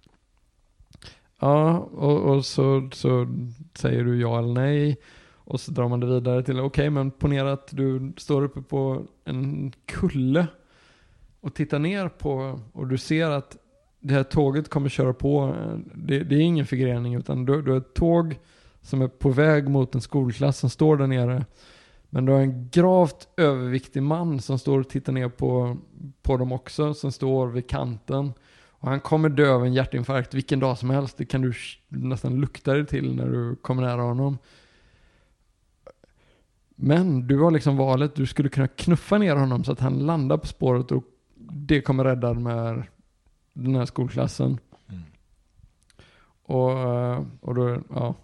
[1.39, 3.27] Ja, och, och så, så
[3.73, 4.97] säger du ja eller nej.
[5.33, 9.05] Och så drar man det vidare till, okej men ponera att du står uppe på
[9.25, 10.47] en kulle
[11.41, 13.57] och tittar ner på, och du ser att
[13.99, 15.55] det här tåget kommer köra på,
[15.95, 18.39] det, det är ingen förgrening utan du, du har ett tåg
[18.81, 21.45] som är på väg mot en skolklass som står där nere.
[22.17, 25.77] Men du har en gravt överviktig man som står och tittar ner på,
[26.21, 28.33] på dem också, som står vid kanten.
[28.69, 31.17] Och han kommer dö av en hjärtinfarkt vilken dag som helst.
[31.17, 31.53] Det kan du
[31.87, 34.37] nästan lukta dig till när du kommer nära honom.
[36.75, 40.37] Men du har liksom valet, du skulle kunna knuffa ner honom så att han landar
[40.37, 41.03] på spåret och
[41.51, 42.89] det kommer rädda de här,
[43.53, 44.59] den här skolklassen.
[44.89, 45.01] Mm.
[46.43, 48.15] Och, eh, och då, ja,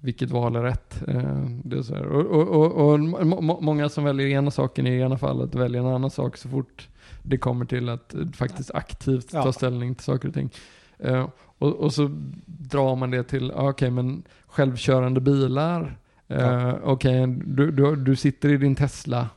[0.00, 1.02] vilket val är rätt?
[1.08, 2.06] Eh, Det är så här.
[2.06, 5.80] Och, och, och, och må- må- många som väljer ena saken i ena fallet väljer
[5.80, 6.88] en annan sak så fort
[7.22, 9.42] det kommer till att eh, faktiskt aktivt Ja.
[9.42, 10.50] ta ställning till saker och ting.
[10.98, 12.10] Eh, Och, och så
[12.46, 15.96] drar man det till, ah, okej men självkörande bilar.
[16.26, 16.78] Ja.
[16.84, 19.28] Okej, du, du, du sitter i din Tesla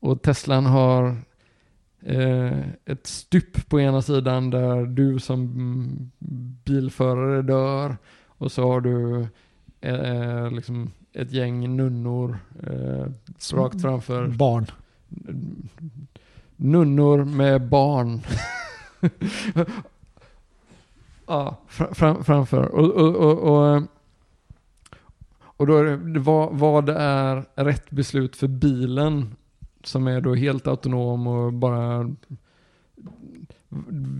[0.00, 1.16] och Teslan har
[2.02, 6.10] eh, ett stup på ena sidan där du som mm,
[6.64, 9.26] bilförare dör och så har du
[9.80, 13.06] eh, liksom ett gäng nunnor eh,
[13.52, 14.28] rakt framför.
[14.28, 14.66] Barn.
[16.56, 18.20] Nunnor med barn.
[21.26, 22.64] ja, fra- fram, framför.
[22.64, 23.82] Och, och, och, och,
[25.40, 29.36] och då är det vad, vad det är rätt beslut för bilen
[29.84, 32.14] som är då helt autonom och bara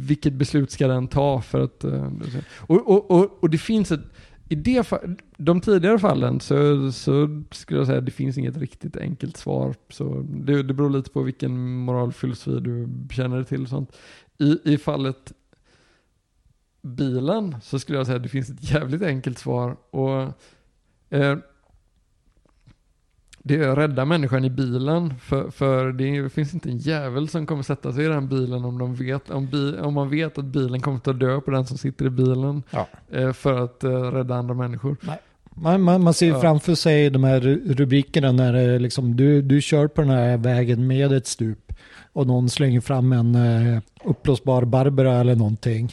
[0.09, 2.11] vilket beslut ska den ta för att eh,
[2.57, 4.05] och, och, och, och det finns ett
[4.49, 8.57] i det fa- de tidigare fallen så, så skulle jag säga att det finns inget
[8.57, 9.75] riktigt enkelt svar.
[9.89, 13.97] Så det, det beror lite på vilken moralfilosofi du känner dig till och sånt.
[14.39, 15.33] I, I fallet
[16.83, 19.77] bilen så skulle jag säga att det finns ett jävligt enkelt svar.
[19.91, 20.23] Och
[21.11, 21.39] eh,
[23.49, 25.15] det är att rädda människan i bilen.
[25.21, 28.79] För, för det finns inte en jävel som kommer sätta sig i den bilen om,
[28.79, 31.79] de vet, om, bi, om man vet att bilen kommer att dö på den som
[31.79, 32.63] sitter i bilen.
[32.71, 32.89] Ja.
[33.13, 34.97] Eh, för att eh, rädda andra människor.
[35.55, 36.41] Man, man, man ser Ja.
[36.41, 40.37] framför sig de här ru- rubrikerna när är liksom, du, du kör på den här
[40.37, 41.73] vägen med ett stup
[42.13, 45.93] och någon slänger fram en eh, uppblåsbar Barbara eller någonting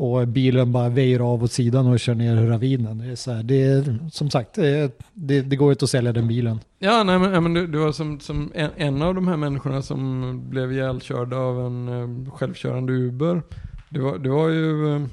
[0.00, 2.98] och bilen bara väjer av åt sidan och kör ner ravinen.
[2.98, 6.28] Det är, så här, det är som sagt, det, det, går inte att sälja den
[6.28, 6.60] bilen.
[6.78, 9.82] Ja, nej men, men du, du var som, som en, en av de här människorna
[9.82, 13.42] som blev ihjälkörda av en eh, självkörande Uber.
[13.88, 14.96] Det var, det var ju...
[14.96, 15.06] Eh,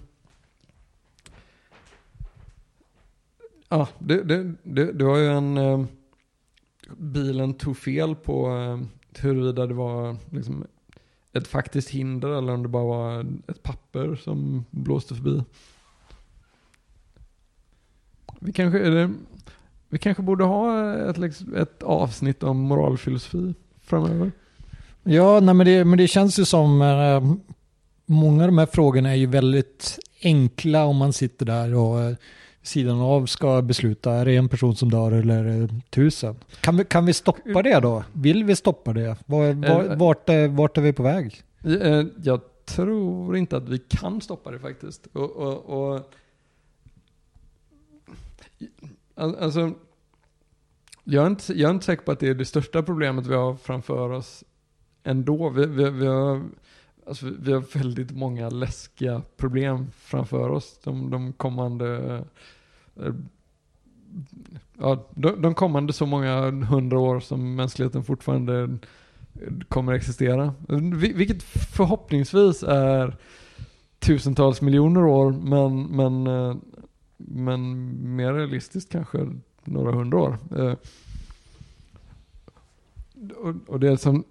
[3.69, 5.85] ja, det, det, det, det var ju en eh,
[6.97, 8.79] bilen tog fel på eh,
[9.23, 10.65] huruvida det var liksom,
[11.37, 15.43] ett faktiskt hinder eller om det bara var ett papper som blåste förbi.
[18.39, 19.13] Vi kanske, är det,
[19.89, 24.31] vi kanske borde ha ett, liksom, ett avsnitt om moralfilosofi framöver.
[25.03, 27.35] Ja, nej, men, det, men det känns ju som eh,
[28.05, 32.15] många av de här frågorna är ju väldigt enkla om man sitter där och eh,
[32.67, 36.35] sidan av ska besluta, är det en person som dör eller är det tusen?
[36.61, 38.03] Kan vi, kan vi stoppa det då?
[38.13, 39.17] Vill vi stoppa det?
[39.25, 41.41] Var, var, Eh, vart, vart är vi på väg?
[41.63, 45.07] Eh, Jag tror inte att vi kan stoppa det faktiskt.
[45.13, 46.11] Och, och, och
[49.15, 49.71] Al- alltså,
[51.03, 53.33] jag är, inte, jag är inte säker på att det är det största problemet vi
[53.35, 54.43] har framför oss
[55.03, 55.49] ändå.
[55.49, 56.43] Vi, vi, vi, har,
[57.07, 62.23] alltså, vi har väldigt många läskiga problem framför oss de, de kommande
[62.99, 63.13] Eh,
[64.77, 68.77] ja, de, de kommande så många hundra år som mänskligheten fortfarande
[69.69, 70.53] kommer existera.
[70.99, 73.17] Vilket förhoppningsvis är
[73.99, 76.55] tusentals miljoner år, men, men, eh,
[77.17, 79.27] men mer realistiskt kanske
[79.63, 80.37] några hundra år.
[80.57, 80.73] Eh,
[83.67, 84.23] och, det är som,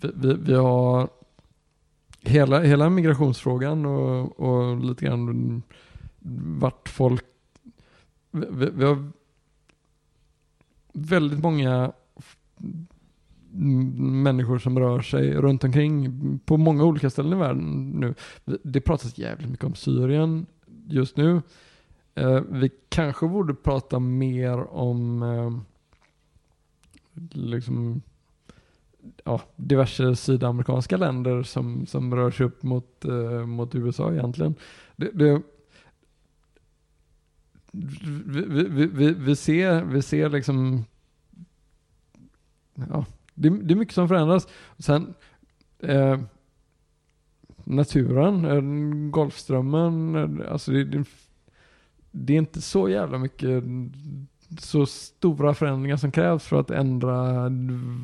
[0.00, 1.08] vi, vi har
[2.20, 5.62] hela, hela migrationsfrågan och, och lite grann
[6.58, 7.24] vart folk,
[8.32, 9.10] vi, vi, har
[10.92, 11.92] väldigt många
[13.52, 18.14] människor som rör sig runt omkring på många olika ställen i världen nu.
[18.62, 20.46] Det pratas jävligt mycket om Syrien
[20.88, 21.42] just nu.
[22.14, 25.50] Eh, vi kanske borde prata mer om eh,
[27.30, 28.02] liksom
[29.24, 34.54] ja, diverse sydamerikanska länder som, som rör sig upp mot, eh, mot USA egentligen.
[34.96, 35.42] Det, det,
[37.72, 40.84] vi, vi, vi- vi, ser, vi ser liksom
[42.74, 43.04] ja,
[43.34, 44.48] det, det är mycket som förändras.
[44.78, 45.14] Sen
[45.78, 46.20] eh,
[47.64, 51.04] naturen, eh, Golfströmmen, eh, alltså det, det,
[52.10, 53.64] det är inte så jävla mycket
[54.58, 57.48] så stora förändringar som krävs för att ändra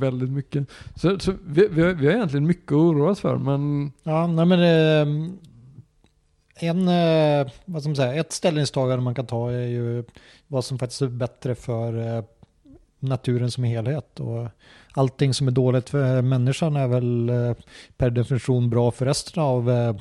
[0.00, 0.70] väldigt mycket.
[0.94, 4.26] Så, så vi, vi, har, vi har egentligen mycket att oroa oss för, men Ja,
[4.26, 5.30] nej men eh,
[6.58, 10.04] en, eh, vad ska man säga, ett ställningstagande man kan ta är ju
[10.46, 12.24] vad som faktiskt är bättre för eh,
[12.98, 14.20] naturen som helhet.
[14.20, 14.46] Och
[14.92, 17.54] allting som är dåligt för människan är väl eh,
[17.96, 19.96] per definition bra för resten av eh,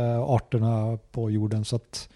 [0.00, 1.64] eh, arterna på jorden.
[1.64, 2.08] Så att,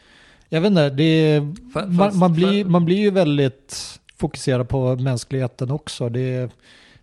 [0.49, 4.68] jag vet inte, det är, Fa- man, fast- man, blir, man blir ju väldigt fokuserad
[4.68, 6.09] på mänskligheten också.
[6.09, 6.51] Det,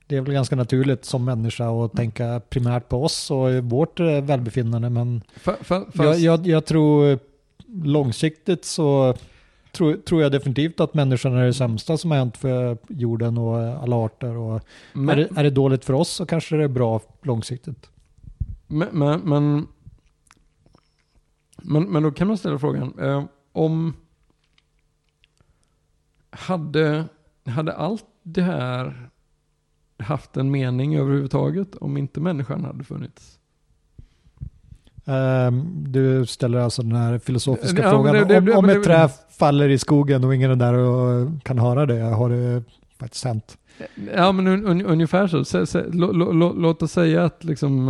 [0.09, 4.05] det är väl ganska naturligt som människa att tänka primärt på oss och vårt eh,
[4.05, 4.89] välbefinnande.
[4.89, 7.19] Men fa, fa, fast, jag, jag, jag tror
[7.83, 9.15] långsiktigt så
[9.71, 13.57] tror, tror jag definitivt att människan är det sämsta som har hänt för jorden och
[13.57, 14.37] alla arter.
[14.37, 14.61] Och
[14.93, 17.89] men, är, det, är det dåligt för oss så kanske det är bra långsiktigt.
[18.67, 19.67] Men, men, men,
[21.57, 23.93] men, men då kan man ställa frågan, eh, om
[26.29, 27.05] hade,
[27.45, 29.09] hade allt det här
[29.99, 33.39] haft en mening överhuvudtaget om inte människan hade funnits?
[35.05, 38.13] Ehm, Du ställer alltså den här filosofiska Ja, frågan.
[38.13, 41.29] det- det- om, det- om ett träd faller i skogen och ingen är där och
[41.43, 42.63] kan höra det, har det
[42.99, 43.57] faktiskt hänt?
[44.15, 45.45] Ja men un, un, ungefär så.
[45.45, 47.89] så, så lå, lå, låt oss säga att liksom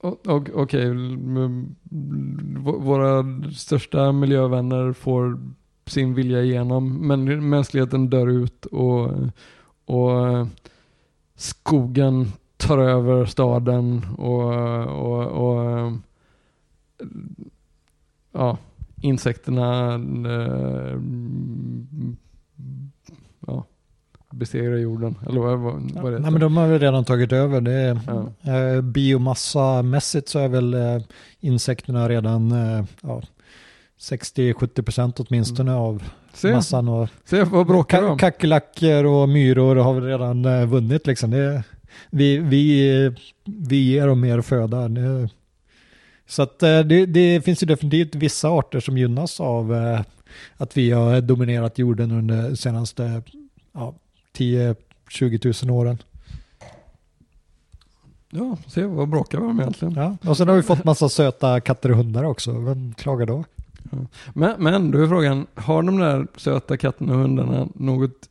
[0.00, 5.38] och- och- Okej, v- våra största miljövänner får
[5.86, 9.10] sin vilja igenom, men mänskligheten dör ut och,
[9.84, 10.46] och
[11.36, 14.52] skogen tar över staden och,
[14.86, 15.92] och, och
[18.32, 18.58] ja,
[19.00, 19.94] insekterna
[20.26, 20.98] eh,
[23.46, 23.64] ja,
[24.30, 25.14] besegra jorden.
[25.28, 27.60] Eller vad, vad, det Nej men de har väl redan tagit över.
[27.60, 28.00] Det är,
[28.42, 28.52] Ja.
[28.52, 31.02] eh, biomassamässigt så är väl eh,
[31.40, 33.22] insekterna redan eh, ja,
[34.12, 36.02] 60-70% åtminstone av
[36.34, 36.88] Se, massan.
[36.88, 38.18] Och se vad bråkar ka- om?
[38.18, 41.30] kackerlackor och myror har väl redan eh, vunnit liksom.
[41.30, 41.62] Det,
[42.10, 43.12] vi, vi,
[43.44, 44.88] vi ger dem mer föda.
[44.88, 45.28] Det,
[46.26, 50.00] så att eh, det, det finns ju definitivt vissa arter som gynnas av eh,
[50.56, 53.22] att vi har dominerat jorden under de senaste
[53.72, 53.94] ja,
[54.36, 55.98] 10-20 000 åren.
[58.30, 59.94] Ja, se vad bråkar de om egentligen?
[59.94, 60.30] Ja.
[60.30, 62.52] Och sen har vi fått massa söta katter och hundar också.
[62.52, 63.44] Vem klagar då?
[64.32, 68.28] Men, men då är frågan, har de där söta katterna och hundarna något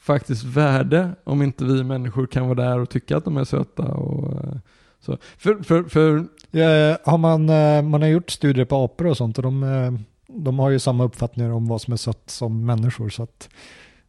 [0.00, 3.82] faktiskt värde om inte vi människor kan vara där och tycka att de är söta
[3.82, 4.56] och eh,
[5.00, 5.18] så.
[5.38, 9.38] För, för, för Eh, har man, eh, man har gjort studier på apor och sånt
[9.38, 13.08] och de, de har ju samma uppfattningar om vad som är sött som människor.
[13.08, 13.48] Så att,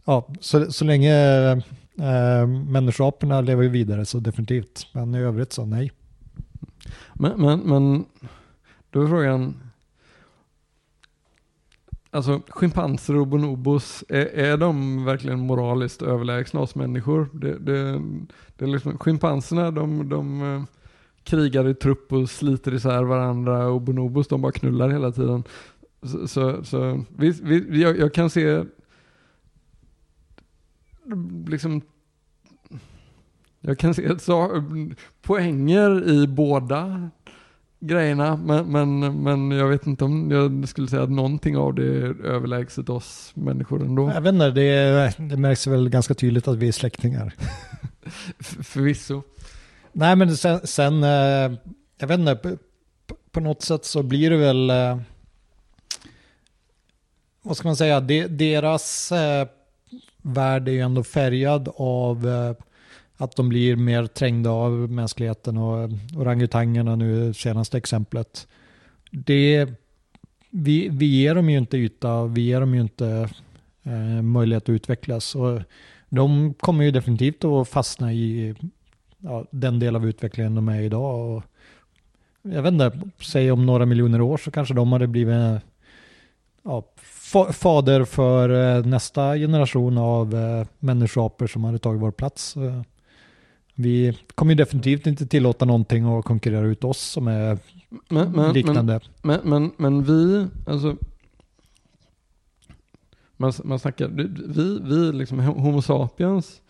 [0.05, 1.15] ja, så, så länge
[1.99, 4.87] eh, människoaporna lever vidare så definitivt.
[4.91, 5.91] Men i övrigt så nej.
[7.13, 8.05] Men, men, men
[8.89, 9.68] då är frågan,
[12.11, 17.29] alltså schimpanser och bonobos, är, är de verkligen moraliskt överlägsna oss människor?
[17.33, 18.01] Det, det,
[18.55, 20.63] det är liksom, schimpanserna de, de eh,
[21.23, 25.43] krigar i trupp och sliter isär varandra och bonobos de bara knullar hela tiden.
[26.01, 28.63] Så, så, så vi, vi, jag, jag kan se
[31.47, 31.81] liksom
[33.61, 34.63] jag kan se så, eh,
[35.21, 37.09] poänger i båda
[37.79, 41.83] grejerna, men, men, men jag vet inte om jag skulle säga att någonting av det
[41.83, 44.11] är överlägset oss människor ändå.
[44.13, 47.33] Jag vet inte, det, det märks väl ganska tydligt att vi är släktingar.
[48.63, 49.21] Förvisso.
[49.91, 51.51] Nej, men sen, sen eh,
[51.99, 54.99] jag vet inte, på, på, något sätt så blir det väl, eh,
[57.41, 57.99] vad ska man säga,
[58.29, 59.47] deras eh,
[60.21, 62.27] värld är ju ändå färgad av
[63.21, 68.47] att de blir mer trängda av mänskligheten och orangutangerna nu senaste exemplet.
[69.11, 69.67] Det,
[70.49, 73.29] vi, vi ger dem ju inte yta, vi ger dem ju inte
[73.83, 75.35] eh, möjlighet att utvecklas.
[75.35, 75.61] Och
[76.09, 78.55] de kommer ju definitivt att fastna i
[79.17, 81.37] ja, den del av utvecklingen de är idag.
[81.37, 81.43] Och
[82.41, 85.61] jag vet inte, säg om några miljoner år så kanske de hade blivit
[86.63, 86.83] ja,
[87.53, 92.55] fader för eh, nästa generation av eh, människoapor som hade tagit vår plats.
[93.81, 97.57] Vi kommer definitivt inte tillåta någonting att konkurrera ut oss som är
[98.09, 98.99] men, men, liknande.
[99.21, 100.97] Men, men, men, vi, alltså
[103.37, 106.61] man, man snackar, vi, vi liksom Homo sapiens,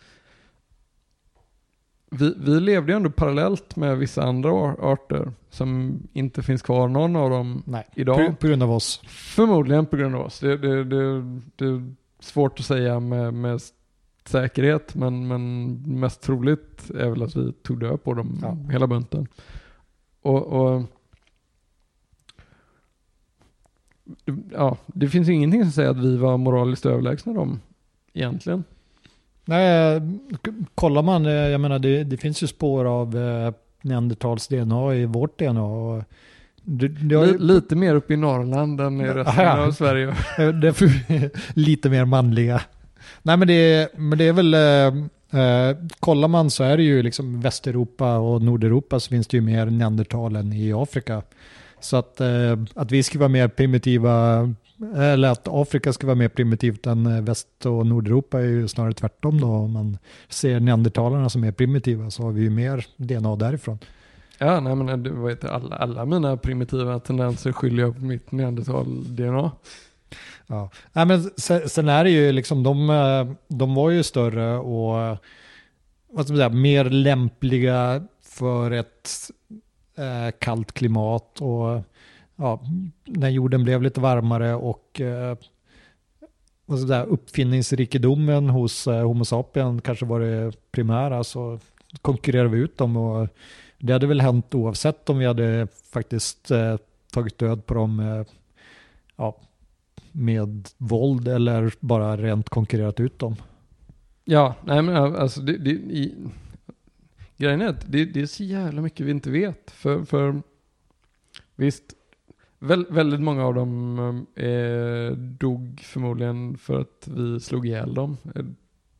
[2.10, 7.16] vi, vi levde ju ändå parallellt med vissa andra arter som inte finns kvar, någon
[7.16, 8.26] av dem Nej, idag.
[8.26, 9.02] På, på grund av oss.
[9.08, 10.40] Förmodligen på grund av oss.
[10.40, 11.22] Det, det, det,
[11.56, 13.60] det är svårt att säga med, med
[14.30, 18.56] säkerhet, men, men mest troligt är väl att vi tog död på dem, ja.
[18.72, 19.26] hela bunten.
[20.22, 20.82] Och, och,
[24.52, 27.60] ja, det finns ingenting som säger att vi var moraliskt överlägsna dem,
[28.12, 28.64] egentligen.
[29.44, 30.00] Nej,
[30.74, 33.52] kollar man, eh, jag menar det, det finns ju spår av eh,
[33.82, 35.62] neandertals DNA i vårt DNA.
[35.62, 36.04] Och
[36.62, 37.38] det, det ju...
[37.38, 39.66] Lite mer uppe i Norrland än i resten Aha.
[39.66, 40.14] av Sverige.
[41.54, 42.60] lite mer manliga.
[43.22, 47.02] Nej men det, men det är väl, eh, eh, kollar man så är det ju
[47.02, 51.22] liksom Västeuropa och Nordeuropa så finns det ju mer neandertal än i Afrika.
[51.80, 54.48] Så att, eh, att vi ska vara mer primitiva,
[54.96, 58.92] eller att Afrika ska vara mer primitivt än eh, Väst och Nordeuropa är ju snarare
[58.92, 59.46] tvärtom då.
[59.46, 59.98] Om man
[60.28, 63.78] ser neandertalarna som är primitiva så har vi ju mer DNA därifrån.
[64.38, 69.50] Ja, nej men du vet, alla, alla mina primitiva tendenser skyller jag på mitt neandertal-DNA.
[70.50, 70.70] Ja.
[70.92, 75.18] Nej, men sen, sen, är det ju liksom, de, eh, de var ju större och
[76.08, 79.10] vad ska man säga, mer lämpliga för ett
[79.96, 81.82] eh, kallt klimat och
[82.36, 82.60] ja,
[83.04, 85.36] när jorden blev lite varmare och eh,
[86.66, 91.58] vad ska säga, uppfinningsrikedomen hos eh, Homo sapien kanske var det primära så
[92.02, 93.28] konkurrerade vi ut dem och
[93.78, 96.76] det hade väl hänt oavsett om vi hade faktiskt eh,
[97.12, 98.26] tagit död på dem eh,
[99.16, 99.36] ja,
[100.12, 103.36] med våld eller bara rent konkurrerat ut dem.
[104.24, 106.14] Ja, nej men alltså det, det, i,
[107.36, 109.70] grejen är att det, det är så jävla mycket vi inte vet.
[109.70, 110.42] För, för
[111.56, 111.84] visst,
[112.58, 113.98] väl, väldigt många av dem
[114.36, 118.16] eh, eh dog förmodligen för att vi slog ihjäl dem.
[118.34, 118.44] Eh,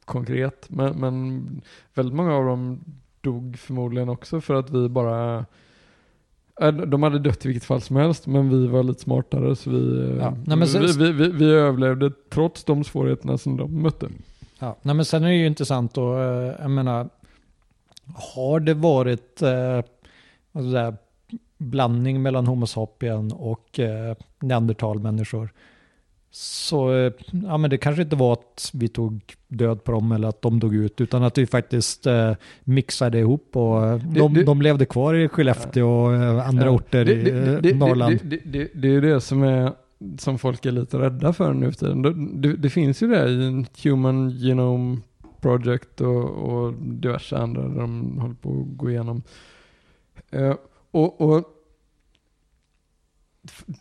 [0.05, 0.71] konkret.
[0.71, 1.47] Men, men
[1.95, 2.85] väldigt många av dem
[3.21, 5.47] dog förmodligen också för att vi bara
[6.61, 10.17] de hade dött i vilket fall som helst, men vi var lite smartare så vi,
[10.21, 10.37] ja.
[10.47, 14.09] Nej, sen, vi, vi, vi, vi, överlevde trots de svårigheterna som de mötte.
[14.59, 14.77] Ja.
[14.83, 17.09] Nej, men sen är det ju intressant då, eh, jag menar,
[18.35, 19.83] har det varit eh,
[20.53, 20.95] alltså
[21.59, 25.53] blandning mellan Homo sapien och eh, neandertalmänniskor
[26.31, 30.29] så eh, ja, men det kanske inte var att vi tog död på dem eller
[30.29, 32.33] att de dog ut, utan att vi faktiskt eh,
[32.65, 36.71] mixade ihop och eh, de, det, de levde kvar i Skellefteå och eh, andra ja,
[36.71, 38.19] orter det, i det, Norrland.
[38.23, 39.73] Det, det, är det som, är,
[40.19, 42.03] som folk är lite rädda för nu för tiden.
[42.43, 44.99] Det, det finns ju det i Human Genome
[45.41, 49.23] Project och, och diverse andra där de håller på att gå igenom.
[50.37, 50.55] Uh,
[50.91, 51.45] och, och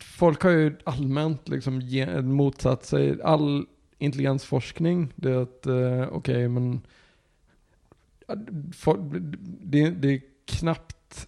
[0.01, 1.82] folk har ju allmänt liksom
[2.24, 3.66] motsatt sig all
[3.97, 5.14] intelligensforskning.
[5.16, 6.82] Det är att, eh, okej okay, men
[9.62, 11.28] det, det, är knappt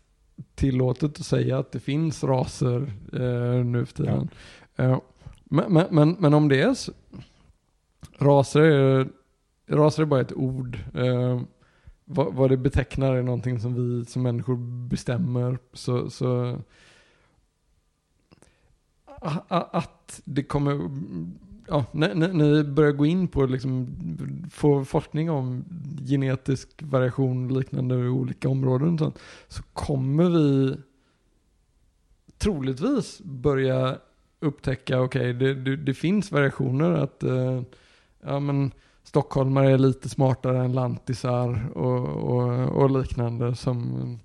[0.56, 4.30] tillåtet att säga att det finns raser eh, nu för tiden.
[4.76, 4.84] Ja.
[4.84, 5.00] Eh,
[5.44, 6.92] men, men, men, men, om det är så,
[8.18, 9.08] raser är
[9.68, 10.80] raser är bara ett ord.
[10.94, 11.42] Eh,
[12.06, 14.56] vad, vad det betecknar är någonting som vi som människor
[14.88, 15.58] bestämmer.
[15.74, 16.60] Så, så
[19.22, 20.90] att det kommer,
[21.68, 23.88] ja, när, ni börjar gå in på liksom,
[24.52, 25.66] få forskning om
[26.08, 30.78] genetisk variation och liknande i olika områden och sånt, så kommer vi
[32.38, 33.98] troligtvis börja
[34.40, 37.62] upptäcka, okej, det, det, det finns variationer att eh,
[38.22, 38.72] ja, men
[39.04, 44.20] stockholmare är lite smartare än lantisar och, och, och liknande som,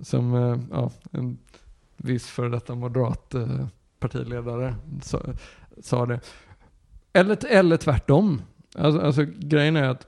[0.00, 1.38] som eh, ja, en
[1.96, 3.66] viss före detta moderat eh,
[3.98, 5.22] partiledare sa,
[5.80, 6.20] sa det.
[7.12, 8.42] Eller, eller tvärtom.
[8.74, 10.06] Alltså, alltså grejen är att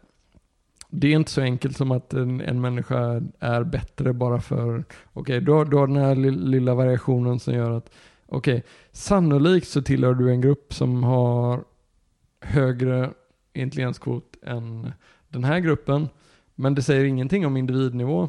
[0.91, 4.85] det är inte så enkelt som att en, en människa är bättre bara för, okej,
[5.13, 7.91] okay, du, har, du har den här lilla variationen som gör att,
[8.27, 11.65] okej, okay, sannolikt så tillhör du en grupp som har
[12.41, 13.11] högre
[13.53, 14.93] intelligenskvot än
[15.29, 16.09] den här gruppen,
[16.55, 18.29] men det säger ingenting om individnivå.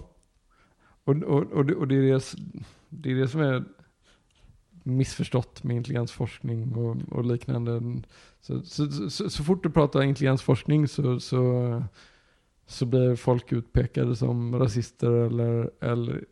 [1.03, 2.36] Och, och, och, det, och det, är det,
[2.89, 3.64] det är det som är
[4.90, 7.82] missförstått med intelligensforskning och, och liknande.
[8.42, 11.84] Så, så, så, så, fort du pratar intelligensforskning så, så,
[12.68, 16.24] så blir folk utpekade som rasister eller, eller,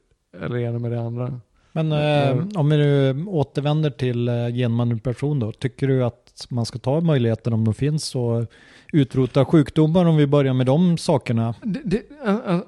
[0.42, 1.42] eller ena med det andra.
[1.72, 6.80] Men eh, om vi nu återvänder till eh, genmanipulation då, tycker du att man ska
[6.80, 8.52] ta möjligheten om de finns och
[8.94, 11.56] utrota sjukdomar om vi börjar med de sakerna?
[11.64, 12.62] Det, det, uh,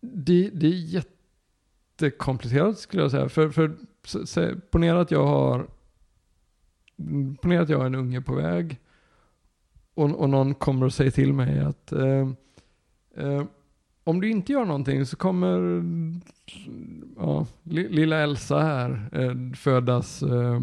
[0.00, 1.04] det, det är
[2.00, 3.28] jättekomplicerat skulle jag säga.
[3.28, 3.76] För, för
[4.70, 5.66] ponera att jag har
[7.40, 8.80] ponera att jag är en unge på väg
[9.94, 12.28] och, och någon kommer och säger till mig att eh,
[13.16, 13.44] eh,
[14.04, 15.82] om du inte gör någonting så kommer
[17.16, 20.60] ja, lilla Elsa här eh, födas eh,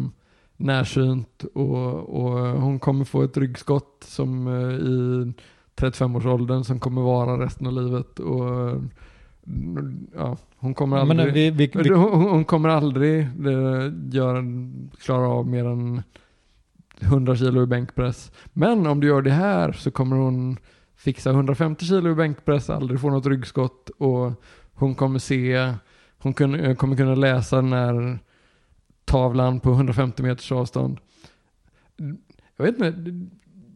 [0.56, 5.32] närsynt och, och hon kommer få ett ryggskott som eh, i
[5.76, 8.20] 35-årsåldern som kommer vara resten av livet.
[8.20, 8.80] Och
[10.14, 10.36] ja,
[10.66, 14.44] hon kommer aldrig, Men vi, vi, vi, hon, hon, kommer aldrig eh, göra,
[15.00, 16.02] klara av mer än
[17.00, 18.32] 100 kilo i bänkpress.
[18.52, 20.56] Men om du gör det här så kommer hon
[20.96, 24.32] fixa 150 kilo i bänkpress, aldrig få något ryggskott och
[24.74, 25.72] hon kommer se,
[26.18, 28.18] hon kun, kommer kunna läsa den här
[29.04, 30.98] tavlan på 150 meters avstånd.
[32.56, 33.28] Jag vet inte, det,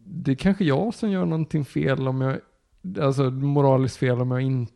[0.05, 2.39] det är kanske jag som gör någonting fel om jag,
[3.03, 4.73] alltså moraliskt fel om jag inte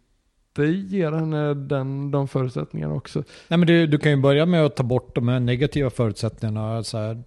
[0.64, 3.24] ger henne den, de förutsättningarna också.
[3.47, 6.84] Nej men du, du kan ju börja med att ta bort de här negativa förutsättningarna.
[6.84, 7.24] Så här,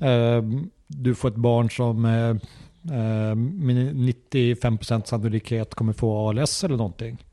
[0.00, 0.44] eh,
[0.86, 7.24] du får ett barn som eh, med 95% sannolikhet kommer få ALS eller någonting.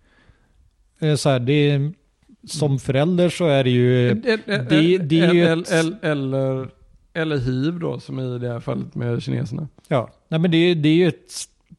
[1.00, 1.92] Eh, så här, det
[2.48, 4.14] som förälder så är det ju...
[4.14, 4.38] Det,
[4.98, 6.70] det är ju ett, eller,
[7.14, 9.68] eller hiv då, som i det här fallet med kineserna.
[9.88, 11.32] Ja, nej men det, det är ju ett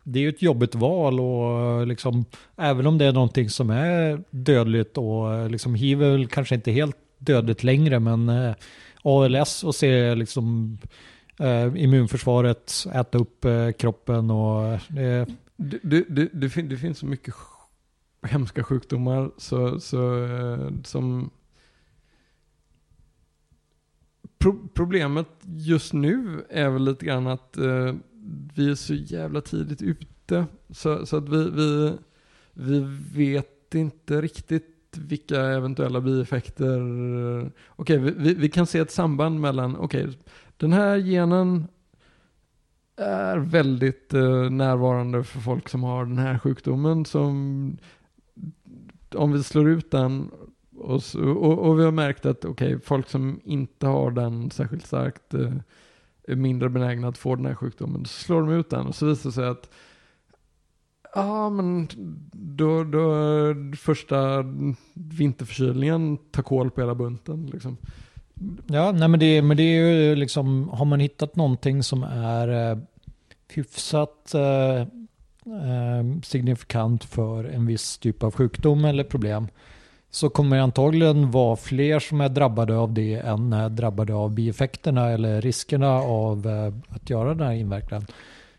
[0.05, 2.24] det är ju ett jobbigt val och eh, liksom,
[2.57, 6.55] även om det är någonting som är dödligt och eh, liksom hiv är väl kanske
[6.55, 8.55] inte helt dödligt längre men eh,
[9.02, 10.78] ALS och se liksom
[11.40, 14.64] eh, immunförsvaret äta upp eh, kroppen och
[14.98, 15.26] eh,
[15.57, 17.34] det, det, det, det, fin det finns så mycket
[18.26, 21.30] hemska sjukdomar så, så, eh, som
[24.38, 27.94] Pro problemet just nu är väl lite grann att eh,
[28.55, 30.47] vi är så jävla tidigt ute.
[30.70, 31.97] Så, så att vi, vi,
[32.55, 32.81] vi
[33.14, 36.81] vet inte riktigt vilka eventuella bieffekter.
[37.77, 40.14] Okej, okay, vi, vi, kan se ett samband mellan, okej, okay,
[40.57, 41.66] den här genen
[42.97, 47.05] är väldigt eh, närvarande för folk som har den här sjukdomen.
[47.05, 47.77] Som,
[49.14, 50.31] om vi slår ut den
[50.77, 55.35] och, och, och vi har märkt att okay, folk som inte har den särskilt starkt
[55.35, 55.53] eh,
[56.29, 58.05] är mindre benägna att få den här sjukdomen.
[58.05, 59.70] Så slår de ut den och så visar det sig att
[61.14, 61.89] Ja, men
[62.33, 63.14] då, då
[63.77, 64.45] första
[64.95, 67.47] vinterförkylningen tar koll på hela bunten.
[67.47, 67.77] Liksom.
[68.66, 72.70] Ja, nej men det, men det är ju liksom, har man hittat någonting som är
[72.70, 72.79] eh,
[73.55, 79.49] hyfsat eh, eh, signifikant för en viss typ av sjukdom eller problem
[80.14, 84.34] så kommer det antagligen vara fler som är drabbade av det än är drabbade av
[84.34, 88.06] bieffekterna eller riskerna av eh, att göra den här inverkan.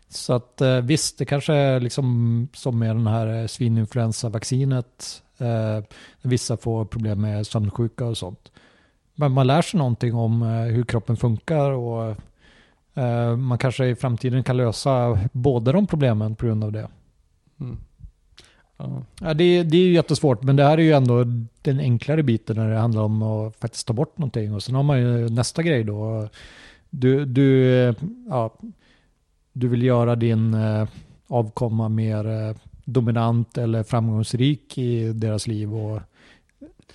[0.08, 5.22] Så att eh, visst, det kanske är liksom som med den här eh, svininfluensavaccinet.
[5.38, 5.84] Eh,
[6.22, 8.52] vissa får problem med sömnsjuka och sånt.
[9.14, 12.16] Men man lär sig någonting om hur kroppen funkar och
[13.38, 16.88] man kanske i framtiden kan lösa båda de problemen på grund av det.
[17.60, 17.78] Mm.
[18.78, 19.34] Ja.
[19.34, 21.24] det, det är ju jättesvårt, men det här är ju ändå
[21.62, 24.54] den enklare biten när det handlar om att faktiskt ta bort någonting.
[24.54, 26.28] Och sen har man ju nästa grej då.
[26.90, 27.64] Du, du,
[28.28, 28.54] ja,
[29.52, 30.88] du vill göra din eh,
[31.26, 36.00] avkomma mer eh, dominant eller framgångsrik i deras liv och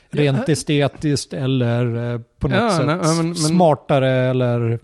[0.09, 0.51] rent Ja.
[0.53, 4.79] estetiskt eller eh, på något Ja, sätt nej, men- men- smartare eller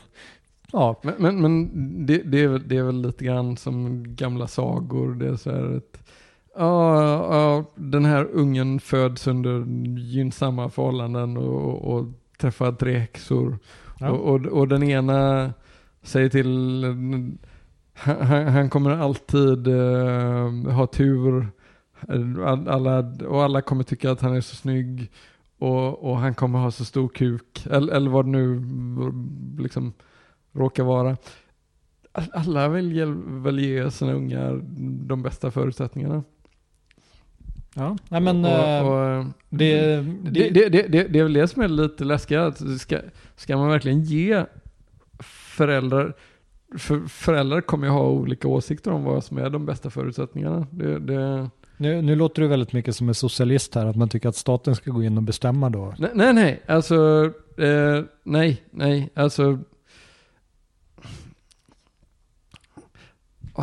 [0.71, 1.69] ja, Men, men, men
[2.05, 5.13] det, det, är, det är väl lite grann som gamla sagor.
[5.15, 5.97] Det är så här ett,
[6.57, 9.65] ja, den här ungen föds under
[9.99, 12.05] gynnsamma förhållanden och, och
[12.37, 13.59] träffar tre häxor.
[13.99, 14.09] Ja.
[14.11, 15.53] Och, och, och den ena
[16.01, 16.83] säger till,
[17.93, 21.47] han, han- kommer alltid eh, ha tur.
[22.45, 25.11] All- Alla, och alla kommer tycka att han är så snygg.
[25.59, 27.65] Och, och han kommer ha så stor kuk.
[27.71, 28.61] Eller, eller vad det nu
[29.63, 29.93] liksom
[30.53, 31.17] råkar vara.
[32.11, 34.61] All- Alla vill väl ge sina ungar
[35.07, 36.23] de bästa förutsättningarna.
[37.77, 37.97] Ja.
[38.09, 41.47] Nej, men och, eh, och, och, det, det, det, det, det, det är väl det
[41.47, 42.37] som är lite läskigt.
[42.37, 42.99] Att ska,
[43.35, 44.45] ska man verkligen ge
[45.57, 46.13] föräldrar,
[46.77, 50.67] för föräldrar kommer ju ha olika åsikter om vad som är de bästa förutsättningarna.
[50.71, 54.29] Det, det, Nu, nu låter du väldigt mycket som en socialist här, att man tycker
[54.29, 55.93] att staten ska gå in och bestämma då.
[55.97, 59.59] nej, nej, nej, alltså, eh, nej, nej, alltså.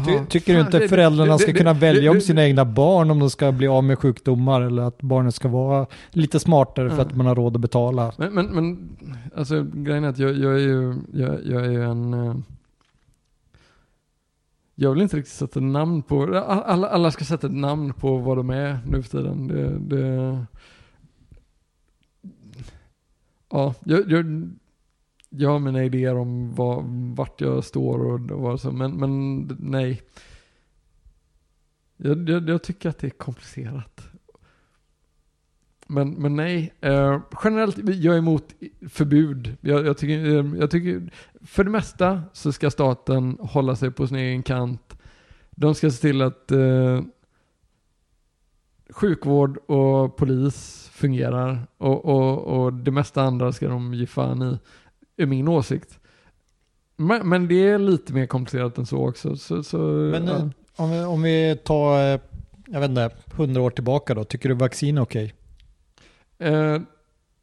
[0.06, 2.44] Ty, tycker du inte det- föräldrarna det- ska det- kunna det- välja om det- sina
[2.44, 6.40] egna barn om de ska bli av med sjukdomar eller att barnet ska vara lite
[6.40, 8.12] smartare för att man har råd att betala?
[8.18, 8.96] Men, men, men
[9.36, 12.14] alltså grejen är att jag, jag är ju, jag, jag är ju en...
[12.14, 12.34] eh,
[14.76, 18.36] Jag vill inte riktigt sätta namn på, alla, alla ska sätta ett namn på vad
[18.36, 19.48] de är nu för tiden.
[19.48, 20.46] Det, det,
[23.50, 24.50] ja, jag, jag,
[25.36, 26.84] jag har mina idéer om vad,
[27.16, 30.02] vart jag står och, och vad så, men, men nej.
[31.96, 34.00] Jag, jag, jag tycker att det är komplicerat.
[35.86, 38.54] Men, men nej, eh, generellt jag är emot
[38.88, 39.56] förbud.
[39.60, 41.10] Jag, jag, tycker, eh, jag tycker,
[41.42, 44.96] för det mesta så ska staten hålla sig på sin egen kant.
[45.50, 47.02] De ska se till att eh,
[48.90, 54.58] sjukvård och polis fungerar och, och, och det mesta andra ska de ge fan i,
[55.16, 55.98] är min åsikt.
[56.96, 59.36] Men, men det är lite mer komplicerat än så också.
[59.36, 60.50] Så, så, Men ja.
[60.76, 62.20] om, vi, om vi tar, eh,
[62.66, 65.34] jag vet inte, hundra år tillbaka då, tycker du vaccin är okej?
[66.38, 66.78] Eh,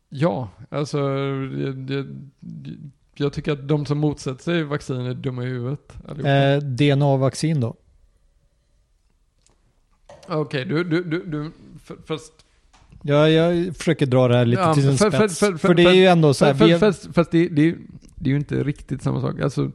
[0.09, 2.05] ja, alltså jag, jag,
[3.15, 5.93] jag tycker att de som motsätter sig vaccin är dumma i huvudet.
[6.07, 7.75] Eh, DNA-vaccin då?
[10.27, 11.51] Okej, du, du, du, du
[11.83, 12.19] för,
[13.03, 15.39] Ja, jag försöker dra det här lite Ja, till sin för- för- spets.
[15.39, 17.61] för- För, för- det är ju ändå så här, för, vi, fast, fast det, det,
[17.69, 17.75] är-
[18.15, 19.39] det är ju inte riktigt samma sak.
[19.41, 19.71] Alltså,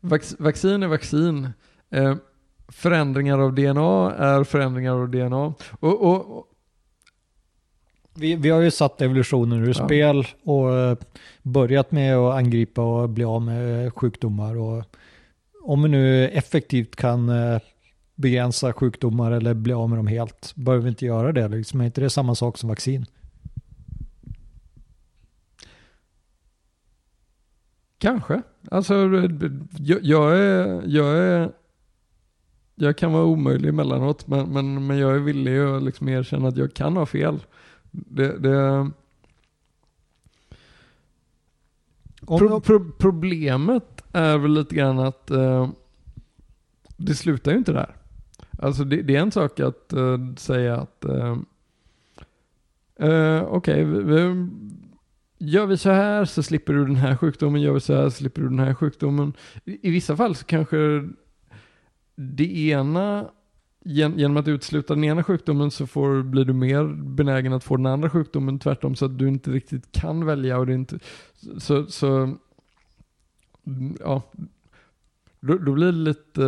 [0.00, 1.48] vax, vaccin är vaccin.
[1.90, 2.14] Eh,
[2.68, 5.54] förändringar av DNA är förändringar av DNA.
[5.80, 6.44] Och, och, och
[8.14, 9.84] vi, vi har ju satt evolutionen ur Ja.
[9.86, 10.96] spel och eh,
[11.42, 14.56] börjat med att angripa och bli av med sjukdomar.
[14.56, 14.84] Och
[15.62, 17.60] om vi nu effektivt kan eh,
[18.18, 21.48] begränsa sjukdomar eller bli av med dem helt, behöver vi inte göra det.
[21.48, 23.06] Liksom, är inte det samma sak som vaccin?
[27.98, 28.42] Kanske.
[28.70, 28.94] Alltså,
[29.78, 31.52] jag, jag, är, jag är...
[32.74, 36.56] Jag kan vara omöjlig emellanåt, men, men, men jag är villig att liksom erkänna att
[36.56, 37.44] jag kan ha fel.
[37.90, 38.90] Det, det,
[42.26, 45.68] pro, pro, problemet är väl lite grann att eh,
[46.96, 47.97] det slutar ju inte där.
[48.58, 51.36] Alltså det, det är en sak att uh, säga att uh,
[53.42, 54.36] okej, okay,
[55.38, 58.10] gör vi så här så slipper du den här sjukdomen, gör vi så här så
[58.10, 59.32] slipper du den här sjukdomen.
[59.64, 61.08] I, i vissa fall så kanske
[62.14, 63.30] det ena
[63.84, 67.76] gen- Genom att utesluta den ena sjukdomen så får, blir du mer benägen att få
[67.76, 70.98] den andra sjukdomen tvärtom så att du inte riktigt kan välja och det inte
[71.58, 72.36] så, så
[73.66, 74.22] mm, ja,
[75.40, 76.42] då, då blir det lite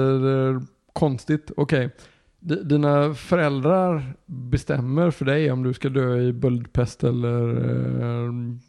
[1.00, 1.50] konstigt.
[1.56, 2.64] Okej, okay.
[2.64, 8.60] dina föräldrar bestämmer för dig om du ska dö i böldpest eller eh, mm,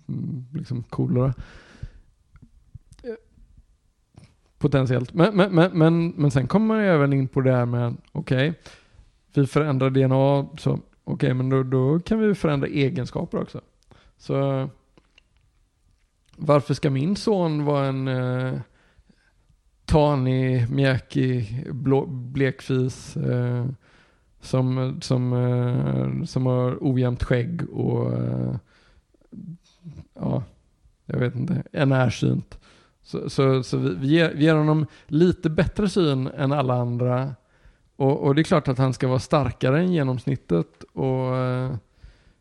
[0.53, 1.33] liksom kolera.
[4.57, 5.13] Potentiellt.
[5.13, 8.53] Men, men, men, men, men sen kommer jag även in på det här med, okej,
[9.33, 13.61] vi förändrar DNA, så okej, men då, då kan vi förändra egenskaper också.
[14.17, 14.69] Så
[16.37, 18.59] varför ska min son vara en eh,
[19.91, 23.65] tanig, mjäkig, blå, blekfis eh,
[24.41, 28.55] som, som, eh, som har ojämnt skägg och eh,
[30.13, 30.43] ja,
[31.05, 32.57] jag vet inte, är närsynt.
[33.03, 37.35] Så, så, så vi, vi, ger, vi ger honom lite bättre syn än alla andra.
[37.95, 40.83] Och, och det är klart att han ska vara starkare än genomsnittet.
[40.93, 41.75] Och, eh,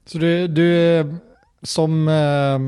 [0.05, 1.17] Så du, du är
[1.63, 2.59] som, eh,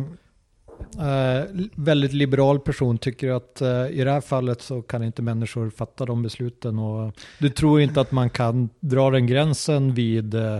[0.99, 5.71] eh, väldigt liberal person tycker att eh, i det här fallet så kan inte människor
[5.71, 10.59] fatta de besluten och du tror inte att man kan dra den gränsen vid, eh,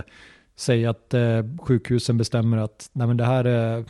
[0.55, 3.85] säg att eh, sjukhusen bestämmer att nej men det här är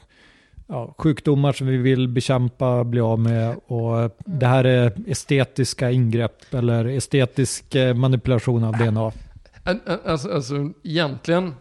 [0.67, 6.53] ja, sjukdomar som vi vill bekämpa, bli av med och det här är estetiska ingrepp
[6.53, 9.11] eller estetisk eh, manipulation av DNA.
[10.05, 11.53] Alltså, alltså egentligen.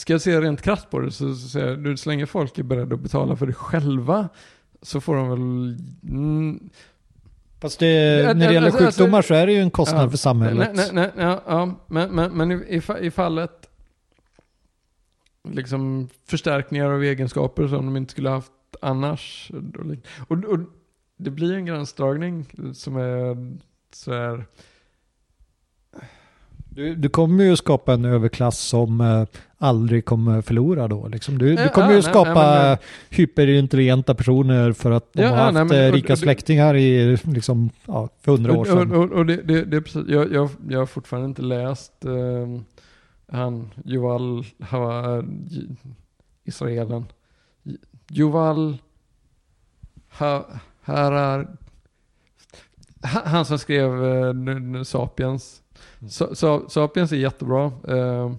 [0.00, 2.58] Ska jag se rent krasst på det så, så säger jag, du, så länge folk
[2.58, 4.28] är beredda att betala för det själva
[4.82, 5.40] så får de väl...
[6.10, 6.70] Mm,
[7.60, 10.04] Fast det, Ja, när det gäller alltså- alltså- sjukdomar så är det ju en kostnad
[10.06, 10.10] Ja.
[10.10, 10.70] för samhället.
[10.74, 13.68] Nej, nej, nej, ja, ja, men, men, men i, i, fa- i fallet
[15.48, 19.50] liksom förstärkningar av egenskaper som de inte skulle ha haft annars.
[20.28, 20.58] Och, och
[21.16, 23.52] det blir en gränsdragning som är
[23.92, 24.44] så här,
[26.74, 29.24] Du, du kommer ju skapa en överklass som eh,
[29.58, 31.08] aldrig kommer förlora då.
[31.08, 31.38] Liksom.
[31.38, 32.76] Du, du kommer ja, ju nej, skapa nej, men
[33.10, 36.76] hyperintelligenta personer för att de Ja, har haft nej, men- eh, och- rika och- släktingar
[36.76, 38.92] i, liksom, ja, för hundra år sedan.
[38.92, 42.60] och, och, det, det, det är precis, jag, jag, jag har fortfarande inte läst eh,
[43.32, 45.22] han, Yuval, ha,
[46.44, 47.04] Israelen.
[48.12, 48.78] Yuval
[50.18, 50.46] ha,
[50.82, 51.56] Harar,
[53.02, 55.62] ha- han som skrev eh, Sapiens.
[56.08, 57.72] Så, så, Sapiens är jättebra.
[57.88, 58.32] Eh,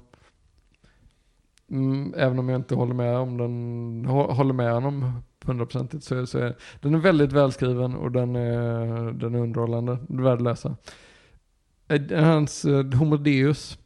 [1.70, 6.38] mm, även om jag inte håller med om den, håller med honom hundraprocentigt så, så
[6.38, 9.98] är den är väldigt välskriven och den är, den är underhållande.
[10.08, 10.76] Värd att läsa.
[11.88, 13.78] Eh, hans eh, Homo Deus.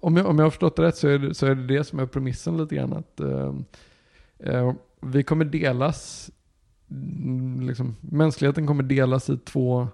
[0.00, 1.84] Om jag, om jag har förstått det rätt så är det, så är det det
[1.84, 2.92] som är premissen lite grann.
[2.92, 3.54] Att, eh,
[4.38, 6.30] eh vi kommer delas,
[6.90, 9.88] mm, liksom, mänskligheten kommer delas i två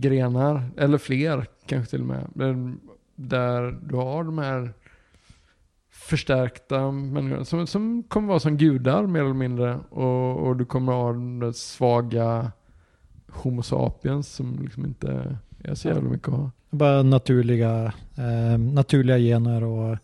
[0.00, 2.28] grenar, eller fler kanske till och med.
[3.14, 4.72] Där, du har de här
[5.90, 9.78] förstärkta människorna som, som kommer vara som gudar mer eller mindre.
[9.90, 12.52] Och, och du kommer ha den svaga
[13.28, 16.50] Homo sapiens som liksom inte är så jävla mycket att ha.
[16.70, 19.98] Bara naturliga, eh, naturliga gener och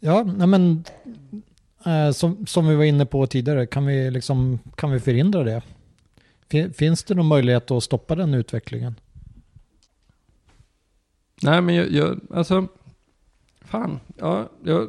[0.00, 0.84] ja, nej men
[1.86, 5.62] eh, som, som vi var inne på tidigare, kan vi, liksom, kan vi förhindra det?
[6.52, 8.94] Fin- Finns det någon möjlighet att stoppa den utvecklingen?
[11.42, 12.66] Nej men jag, jag alltså,
[13.60, 14.88] fan, ja, jag,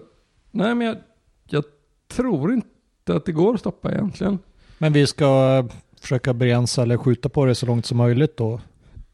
[0.51, 0.97] nej men jag,
[1.45, 1.63] jag
[2.07, 4.39] tror inte att det går att stoppa egentligen.
[4.77, 5.65] Men vi ska
[6.01, 8.61] försöka begränsa eller skjuta på det så långt som möjligt då.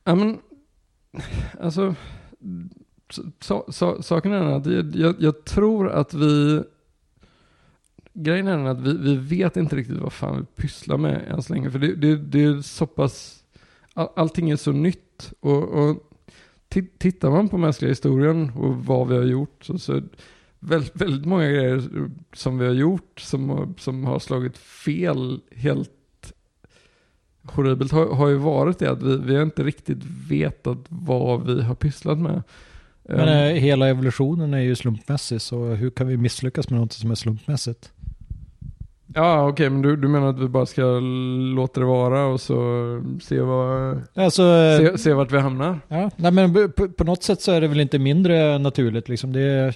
[0.03, 0.37] Ja men,
[1.61, 1.95] alltså,
[3.39, 6.63] så, så, saken är att jag, jag, jag tror att vi,
[8.13, 11.43] grejen är den att vi, vi vet inte riktigt vad fan vi pysslar med än
[11.43, 11.71] så länge.
[11.71, 13.43] För det, det, det är så pass,
[13.93, 15.33] all, allting är så nytt.
[15.39, 16.11] Och, och
[16.69, 20.01] ti- tittar man på mänskliga historien och vad vi har gjort så, så
[20.59, 21.83] väldigt, väldigt många grejer
[22.33, 25.91] som vi har gjort som, som har slagit fel helt
[27.43, 31.61] horribelt har, har ju varit det att vi, vi har inte riktigt vetat vad vi
[31.61, 32.43] har pysslat med.
[33.03, 37.11] Men eh, hela evolutionen är ju slumpmässig, så hur kan vi misslyckas med något som
[37.11, 37.91] är slumpmässigt?
[39.13, 40.81] Ja, okej, men du, du menar att vi bara ska
[41.55, 42.55] låta det vara och så
[43.21, 45.79] se, vad, Alltså, eh, se, se vart vi hamnar?
[45.87, 49.09] ja, nej, men på, på något sätt så är det väl inte mindre naturligt.
[49.09, 49.33] Liksom.
[49.33, 49.75] Det är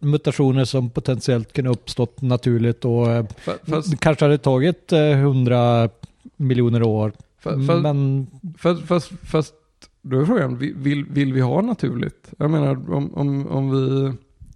[0.00, 5.88] mutationer som potentiellt ha uppstått naturligt och eh, Fa- Fast, kanske hade tagit eh, hundra
[6.36, 7.12] miljoner år.
[7.44, 8.26] fa- fast, Men
[8.58, 9.54] fast, fast, fast
[10.02, 12.32] då är frågan, vi- vill, vill vi ha naturligt?
[12.38, 14.12] Jag menar, om, om, om vi...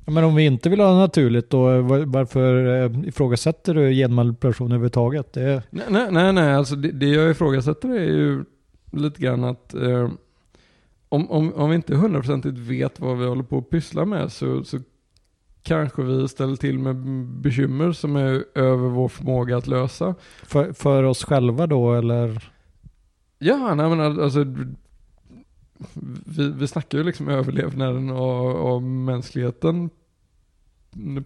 [0.06, 5.32] Men om vi inte vill ha naturligt då, var- varför eh, ifrågasätter du genmanipulation överhuvudtaget?
[5.32, 8.44] Det, Nej, nej, nej, nej alltså det, det jag ifrågasätter är ju
[8.92, 10.10] lite grann att eh,
[11.08, 14.64] om, om, om vi inte hundraprocentigt vet vad vi håller på att pyssla med så,
[14.64, 14.78] så
[15.62, 16.96] kanske vi ställer till med
[17.40, 20.14] bekymmer som är över vår förmåga att lösa.
[20.42, 22.50] för, för oss själva då eller?
[23.38, 24.44] Ja, nej men alltså
[26.24, 29.90] vi, vi snackar ju liksom överlevnaden av, av mänskligheten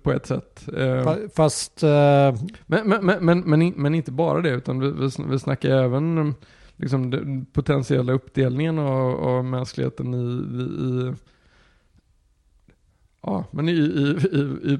[0.02, 0.68] på ett sätt.
[0.68, 2.34] Eh, Fa- Fast eh,
[2.66, 5.38] Men, men, men, men, men, in- men inte bara det, utan vi, vi, sn- vi
[5.38, 6.34] snackar även um,
[6.76, 10.24] liksom, den potentiella uppdelningen av, av mänskligheten i,
[10.62, 11.12] i,
[13.22, 14.78] ja, men i, i, i, i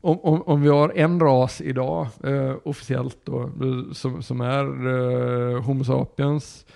[0.00, 4.86] om, om, om vi har en ras idag, eh, officiellt då, eh, som, som är
[4.86, 6.66] eh, Homo sapiens,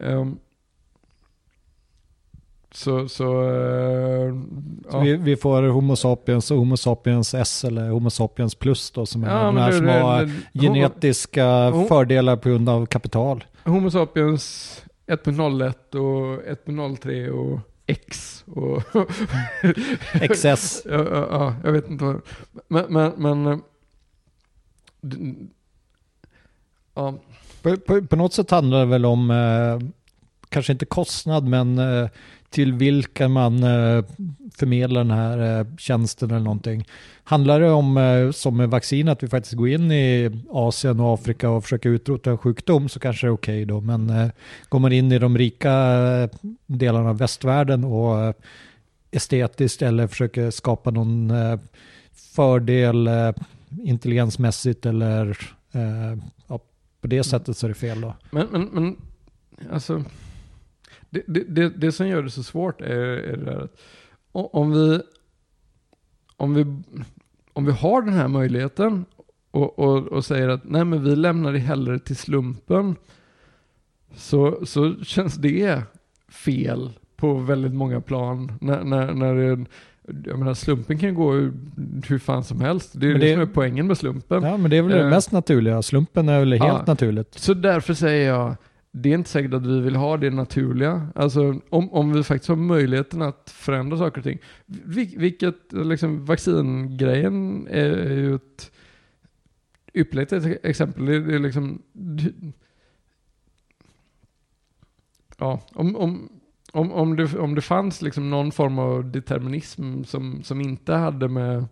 [0.00, 0.36] ehm,
[2.76, 4.32] så, så, eh,
[4.90, 4.98] så ja.
[5.00, 9.24] vi, vi får Homo sapiens och Homo sapiens S eller Homo sapiens plus då som
[9.24, 12.86] är Ja, de här det- som det- har det- genetiska Homo- fördelar på grund av
[12.86, 13.44] kapital.
[13.64, 18.82] Homo sapiens 1.01 och 1.03 och X och
[20.34, 20.82] XS.
[20.90, 22.20] ja, ja, ja, jag vet inte vad.
[22.68, 23.58] Men, men, men eh,
[26.94, 27.14] ja,
[27.62, 29.88] På, på, på något sätt handlar det väl om, eh,
[30.48, 32.08] kanske inte kostnad, men eh,
[32.56, 34.04] till vilka man eh,
[34.54, 36.88] förmedlar den här eh, tjänsten eller någonting.
[37.24, 41.14] Handlar det om, eh, som med vaccin, att vi faktiskt går in i Asien och
[41.14, 43.80] Afrika och försöker utrota en sjukdom så kanske det är okej då.
[43.80, 44.30] Men
[44.68, 45.72] går man in i de rika
[46.66, 48.34] delarna av västvärlden och
[49.10, 51.32] estetiskt eller försöker skapa någon
[52.34, 53.08] fördel
[53.82, 55.38] intelligensmässigt eller
[56.46, 56.60] ja,
[57.00, 58.14] på det sättet så är det fel då.
[58.30, 58.96] men, men, men
[59.72, 60.04] alltså,
[61.10, 63.76] det, det, det, det som gör det så svårt är, är det där att
[64.32, 65.00] om vi,
[66.36, 66.66] om vi,
[67.52, 69.04] om vi har den här möjligheten
[69.50, 72.96] och, och, och säger att nej men vi lämnar det hellre till slumpen
[74.14, 75.82] så, så känns det
[76.28, 78.52] fel på väldigt många plan.
[78.60, 79.64] När, när, när det,
[80.30, 81.52] jag menar slumpen kan gå hur,
[82.08, 82.90] hur fan som helst.
[82.94, 84.42] Det är Men det, det- som är poängen med slumpen.
[84.42, 85.10] Ja, men det är väl det Eh.
[85.10, 85.82] mest naturliga.
[85.82, 86.84] Slumpen är väl helt Ja.
[86.86, 87.34] naturligt.
[87.38, 88.56] Så därför säger jag,
[88.98, 91.08] det är inte säkert att vi vill ha det naturliga.
[91.14, 94.38] Alltså om, om vi faktiskt har möjligheten att förändra saker och ting.
[94.66, 98.72] Vil, vilket, liksom vaccingrejen är ju ett
[99.94, 100.32] ypperligt
[100.62, 101.06] exempel.
[101.06, 101.82] Det, det är liksom,
[105.38, 106.28] ja, om, om,
[106.72, 111.28] om, om, det, om det fanns liksom någon form av determinism som, som inte hade
[111.28, 111.66] med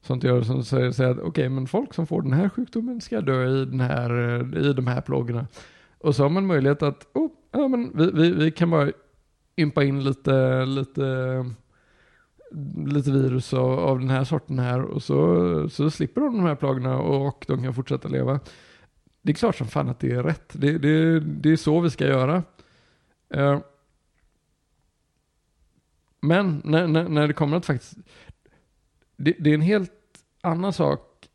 [0.00, 3.00] sånt att göra som säger, säger att okej, men folk som får den här sjukdomen
[3.00, 5.46] ska dö i, den här, i de här plågorna.
[5.98, 8.92] Och så har man möjlighet att, oh, ja men vi, vi, vi kan bara
[9.56, 11.44] ympa in lite, lite,
[12.86, 16.54] lite virus av, av den här sorten här och så, så slipper de de här
[16.54, 18.40] plagorna och de kan fortsätta leva.
[19.22, 20.52] Det är klart som fan att det är rätt.
[20.52, 22.42] Det, det, det är så vi ska göra.
[23.30, 23.58] Eh,
[26.20, 27.96] men när, när, när det kommer att faktiskt,
[29.16, 29.92] det, det är en helt
[30.40, 31.28] annan sak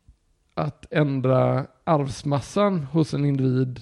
[0.54, 3.80] att ändra arvsmassan hos en individ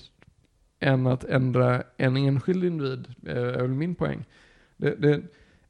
[0.83, 4.24] än att ändra en enskild individ, eh, är väl min poäng.
[4.76, 5.20] Det, det,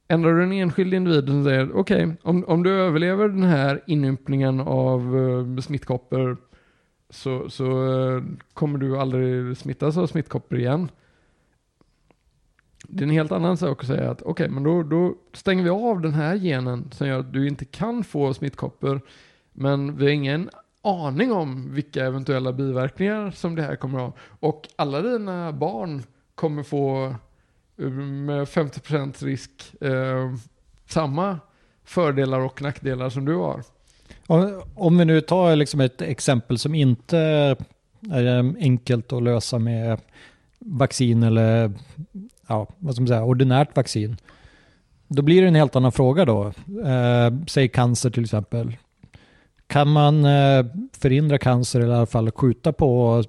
[0.07, 4.59] ändrar du en enskild individ som säger, okej, om, om du överlever den här inympningen
[4.59, 6.37] av uh, smittkoppor
[7.09, 10.89] så, så uh, kommer du aldrig smittas av smittkoppor igen.
[12.87, 15.69] Det är en helt annan sak att säga att okej, men då, då stänger vi
[15.69, 19.01] av den här genen som gör att du inte kan få smittkoppor.
[19.53, 20.49] Men vi har ingen
[20.83, 24.13] aning om vilka eventuella biverkningar som det här kommer att ha.
[24.39, 26.03] Och alla dina barn
[26.35, 27.15] kommer få
[27.77, 30.33] eh, med 50% risk eh,
[30.85, 31.39] samma
[31.83, 33.63] fördelar och nackdelar som du har.
[34.27, 37.17] Om, om vi nu tar liksom ett exempel som inte
[38.11, 39.99] är enkelt att lösa med
[40.59, 41.71] vaccin eller
[42.47, 44.17] ja, vad ska man säga, ordinärt vaccin.
[45.07, 46.45] Då blir det en helt annan fråga då.
[46.85, 48.77] Eh, säg cancer till exempel.
[49.73, 50.65] Kan man eh,
[50.97, 53.23] förhindra cancer eller i alla fall skjuta på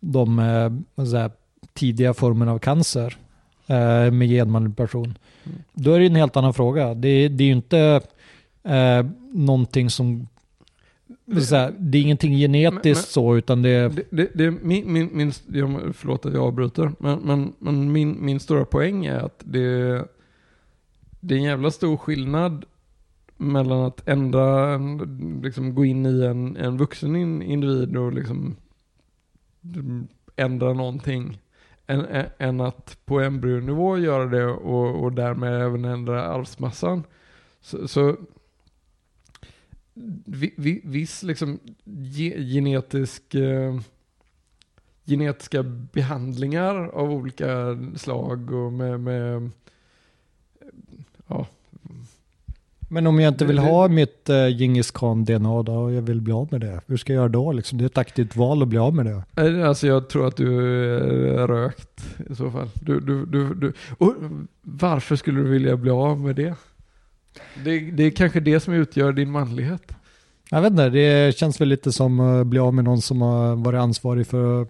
[0.00, 1.30] de eh, jag säga,
[1.74, 3.16] tidiga formerna av cancer
[3.66, 5.18] eh, med genmanipulation?
[5.44, 5.58] Mm.
[5.72, 6.94] Då är det en helt annan fråga.
[6.94, 8.00] Det, det är ju inte
[8.62, 10.28] eh, någonting som
[11.78, 13.88] det är ingenting genetiskt Men- men- så, utan det...
[13.88, 15.32] Det, det, det, min, min, min,
[15.92, 20.04] förlåt att jag avbryter, men, men, men min, min stora poäng är att det,
[21.20, 22.64] det är en jävla stor skillnad
[23.36, 24.78] mellan att ändra,
[25.42, 28.56] liksom gå in i en, en vuxen in- individ och liksom
[30.36, 31.38] ändra någonting
[31.86, 37.04] än, än- än att på embryonivå göra det och, och därmed även ändra arvsmassan.
[37.60, 38.16] Så, så
[40.24, 43.80] vi, vi, viss liksom ge, genetisk eh,
[45.04, 49.50] genetiska behandlingar av olika slag och med, med
[51.26, 51.46] ja,
[52.88, 56.32] men om jag inte vill ha mitt uh, Djingis khan-DNA då, och jag vill bli
[56.32, 57.52] av med det, hur ska jag göra då?
[57.52, 57.78] Liksom?
[57.78, 59.22] Det är ett aktivt val att bli av med det.
[59.42, 60.64] Eh, Alltså jag tror att du
[61.40, 62.68] är rökt i så fall.
[62.74, 63.72] Du, du, du, du.
[63.98, 64.14] Och
[64.62, 66.54] varför skulle du vilja bli av med det?
[67.64, 67.78] det?
[67.78, 69.92] Det är kanske det som utgör din manlighet.
[70.50, 73.56] Jag vet inte, det känns väl lite som att bli av med någon som har
[73.56, 74.68] varit ansvarig för att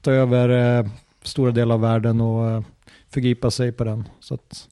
[0.00, 0.86] ta över eh,
[1.22, 2.62] stora delar av världen och eh,
[3.10, 4.08] förgripa sig på den.
[4.20, 4.68] Så att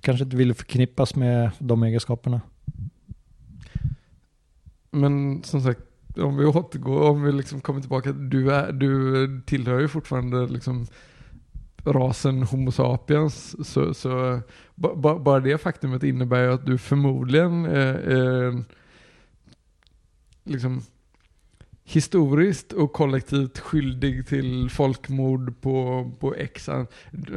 [0.00, 2.40] kanske inte vill förknippas med de egenskaperna.
[4.90, 5.80] Men som sagt,
[6.16, 10.86] om vi återgår, om vi liksom kommer tillbaka, du, är, du tillhör ju fortfarande liksom
[11.84, 13.68] rasen Homo sapiens.
[13.68, 14.40] Så, så
[14.74, 18.64] ba, ba, bara det faktumet innebär ju att du förmodligen är, är
[20.44, 20.82] liksom
[21.90, 26.86] historiskt och kollektivt skyldig till folkmord på, på x an,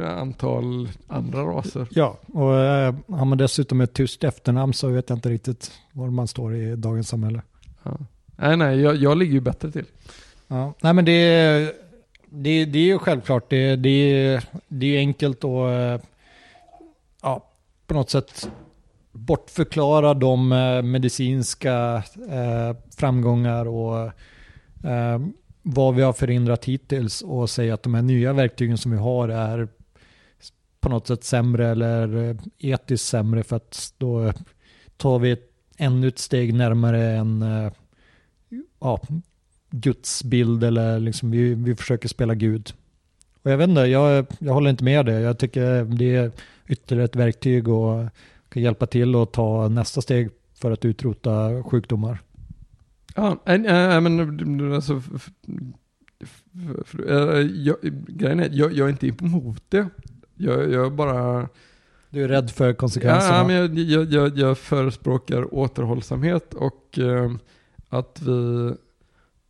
[0.02, 1.88] antal andra raser.
[1.90, 6.10] Ja, och eh, har man dessutom ett tyst efternamn så vet jag inte riktigt var
[6.10, 7.42] man står i dagens samhälle.
[7.82, 7.98] Ja.
[8.36, 9.84] Nej, nej, jag, jag ligger ju bättre till.
[10.48, 11.74] Ja, nej men det
[12.34, 16.06] det, det är ju självklart, det, det, är, det är enkelt att eh,
[17.22, 17.50] ja,
[17.86, 18.50] på något sätt
[19.12, 24.10] bortförklara de eh, medicinska eh, framgångar och
[24.84, 25.18] eh,
[25.62, 29.28] vad vi har förhindrat hittills och säga att de här nya verktygen som vi har
[29.28, 29.68] är
[30.80, 34.34] på något sätt sämre eller eh, etiskt sämre för att då eh,
[34.96, 35.36] tar vi
[35.76, 37.72] ännu ett steg närmare en eh,
[38.80, 39.00] ja,
[39.70, 42.72] gudsbild eller liksom vi, vi försöker spela Gud.
[43.42, 45.20] Och jag vet inte, jag, jag håller inte med det.
[45.20, 46.32] Jag tycker det är
[46.68, 48.08] ytterligare ett verktyg och
[48.48, 52.18] kan hjälpa till att ta nästa steg för att utrota sjukdomar.
[53.14, 55.02] Ja, äh, men alltså,
[57.54, 57.76] jag,
[58.08, 59.88] grejen är, jag, jag är inte emot det.
[60.34, 61.48] Jag, jag bara...
[62.10, 63.36] Du är rädd för konsekvenserna?
[63.36, 67.32] Ja, men jag, jag, jag, jag förespråkar återhållsamhet och eh,
[67.88, 68.74] att vi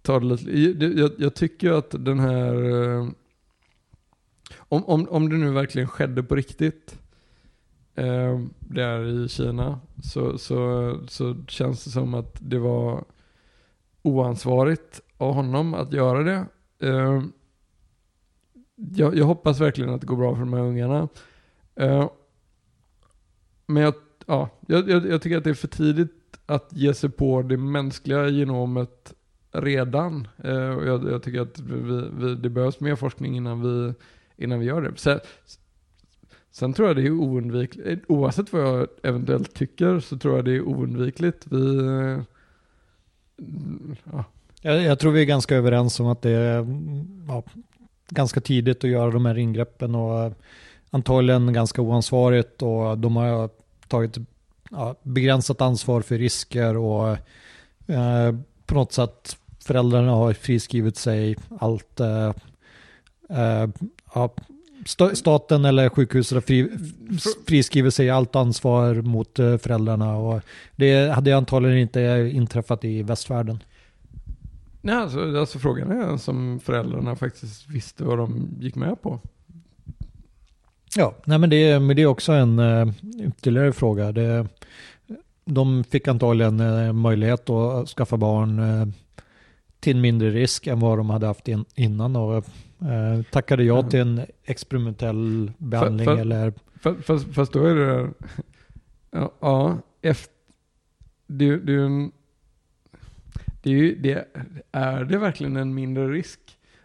[0.03, 1.01] tar det lite...
[1.01, 2.55] Jag, jag tycker att den här...
[2.83, 3.09] Eh,
[4.59, 6.99] om, om, om det nu verkligen skedde på riktigt
[7.95, 13.05] eh, där i Kina så, så, så känns det som att det var
[14.03, 16.47] oansvarigt av honom att göra det.
[16.87, 17.23] Uh,
[18.75, 21.09] jag, jag, hoppas verkligen att det går bra för de här ungarna.
[21.81, 22.11] Uh,
[23.67, 23.95] men jag,
[24.27, 28.29] ja, jag, jag, tycker att det är för tidigt att ge sig på det mänskliga
[28.29, 29.15] genomet
[29.53, 30.29] redan.
[30.45, 33.95] Eh, jag, jag, tycker att vi, vi, det behövs mer forskning innan vi,
[34.37, 34.93] innan vi gör det.
[34.97, 35.21] Sen,
[36.51, 40.57] sen tror jag det är oundvikligt, oavsett vad jag eventuellt tycker så tror jag det
[40.57, 41.47] är oundvikligt.
[41.51, 41.59] Vi,
[44.13, 44.25] ja.
[44.63, 47.43] jag, jag tror vi är ganska överens om att det är mm, ja,
[48.09, 50.33] ganska tidigt att göra de här ingreppen och eh,
[50.91, 53.51] antagligen ganska oansvarigt och de har
[53.89, 54.19] tagit
[54.71, 57.09] ja, begränsat ansvar för risker och
[57.87, 58.35] eh,
[58.67, 62.01] på något sätt föräldrarna har friskrivit sig allt.
[62.01, 62.33] Eh,
[63.29, 63.69] eh,
[64.15, 64.35] ja,
[65.15, 66.69] staten eller sjukhuset fri,
[67.47, 70.41] friskrivit sig allt ansvar mot eh, föräldrarna och
[70.77, 73.59] det hade antagligen inte inträffat i västvärlden.
[74.81, 79.21] Nej, alltså, alltså frågan är som föräldrarna faktiskt visste vad de gick med på.
[80.97, 84.13] Ja, nej men det, men det är också en uh, ytterligare fråga.
[84.13, 84.47] Det,
[85.45, 88.87] de fick antagligen uh, möjlighet att skaffa barn uh,
[89.81, 92.45] till mindre risk än vad de hade haft in, innan och
[92.85, 96.53] uh, tackade ja till en experimentell behandling för, eller...
[96.81, 98.11] Fast, fast, fast då är det...
[99.11, 100.35] Ja, ja efter,
[101.41, 102.13] är en...
[103.63, 104.29] Det är, ju, det,
[104.73, 106.41] är det verkligen en mindre risk?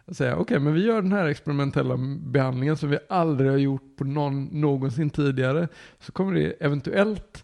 [0.05, 3.57] Att säga, okej, okay, men vi gör den här experimentella behandlingen som vi aldrig har
[3.57, 5.67] gjort på någon, någonsin tidigare.
[5.99, 7.43] Så kommer det eventuellt,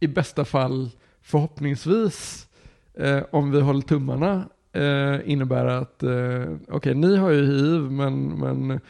[0.00, 2.48] i bästa fall, förhoppningsvis,
[2.94, 7.80] eh, om vi håller tummarna, eh, innebär att, eh, okej, okay, ni har ju hiv,
[7.80, 8.80] men, men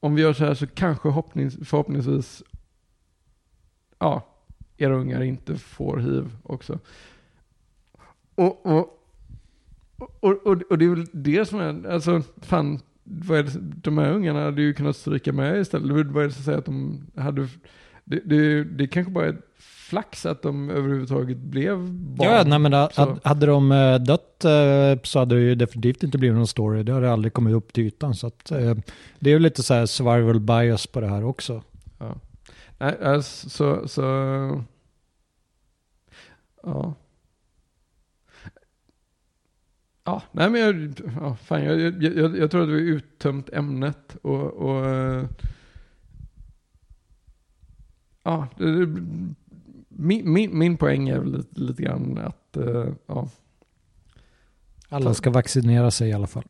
[0.00, 2.42] om vi gör så här så kanske hoppnings, förhoppningsvis,
[3.98, 4.26] ja,
[4.76, 6.78] era ungar inte får hiv också.
[8.34, 9.02] Och, och,
[10.20, 13.98] och, och, och det är väl det som är, alltså fan, vad är det, de
[13.98, 16.06] här ungarna hade ju kunnat stryka med istället.
[16.06, 17.48] Vad är det som säger att de hade,
[18.04, 19.36] det, det, det kanske bara är
[19.86, 22.30] flax att de överhuvudtaget blev barn.
[22.30, 23.18] Ja, nej, men så.
[23.24, 26.82] hade de eh, dött eh, så hade det ju definitivt inte blivit någon story.
[26.82, 28.14] Det hade aldrig kommit upp till ytan.
[28.14, 28.74] Så att, eh,
[29.18, 31.62] det är ju lite så här survival bias på det här också.
[31.98, 32.14] Ja.
[32.78, 34.02] Nej, alltså, så, så,
[36.62, 36.94] ja.
[40.04, 44.52] Ja, nej men jag, ja, fan, jag, jag, jag tror att vi uttömt ämnet och,
[44.52, 44.86] och
[48.22, 48.86] ja, det,
[49.98, 53.28] min, min, min poäng är väl lite, lite grann att, uh, ja.
[54.88, 56.44] Alla ska vaccinera sig i alla fall.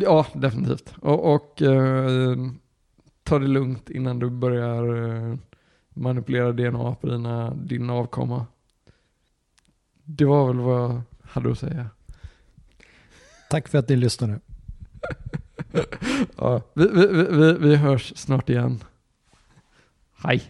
[0.00, 0.94] Ja, definitivt.
[1.00, 2.50] Och, och uh,
[3.22, 5.36] ta det lugnt innan du börjar uh,
[5.88, 8.46] manipulera DNA på dina, din avkomma.
[10.04, 11.90] Det var väl vad jag hade att säga.
[13.50, 14.40] Tack för att ni lyssnade.
[16.36, 18.84] ja, vi, vi, vi, vi hörs snart igen.
[20.24, 20.42] Hej.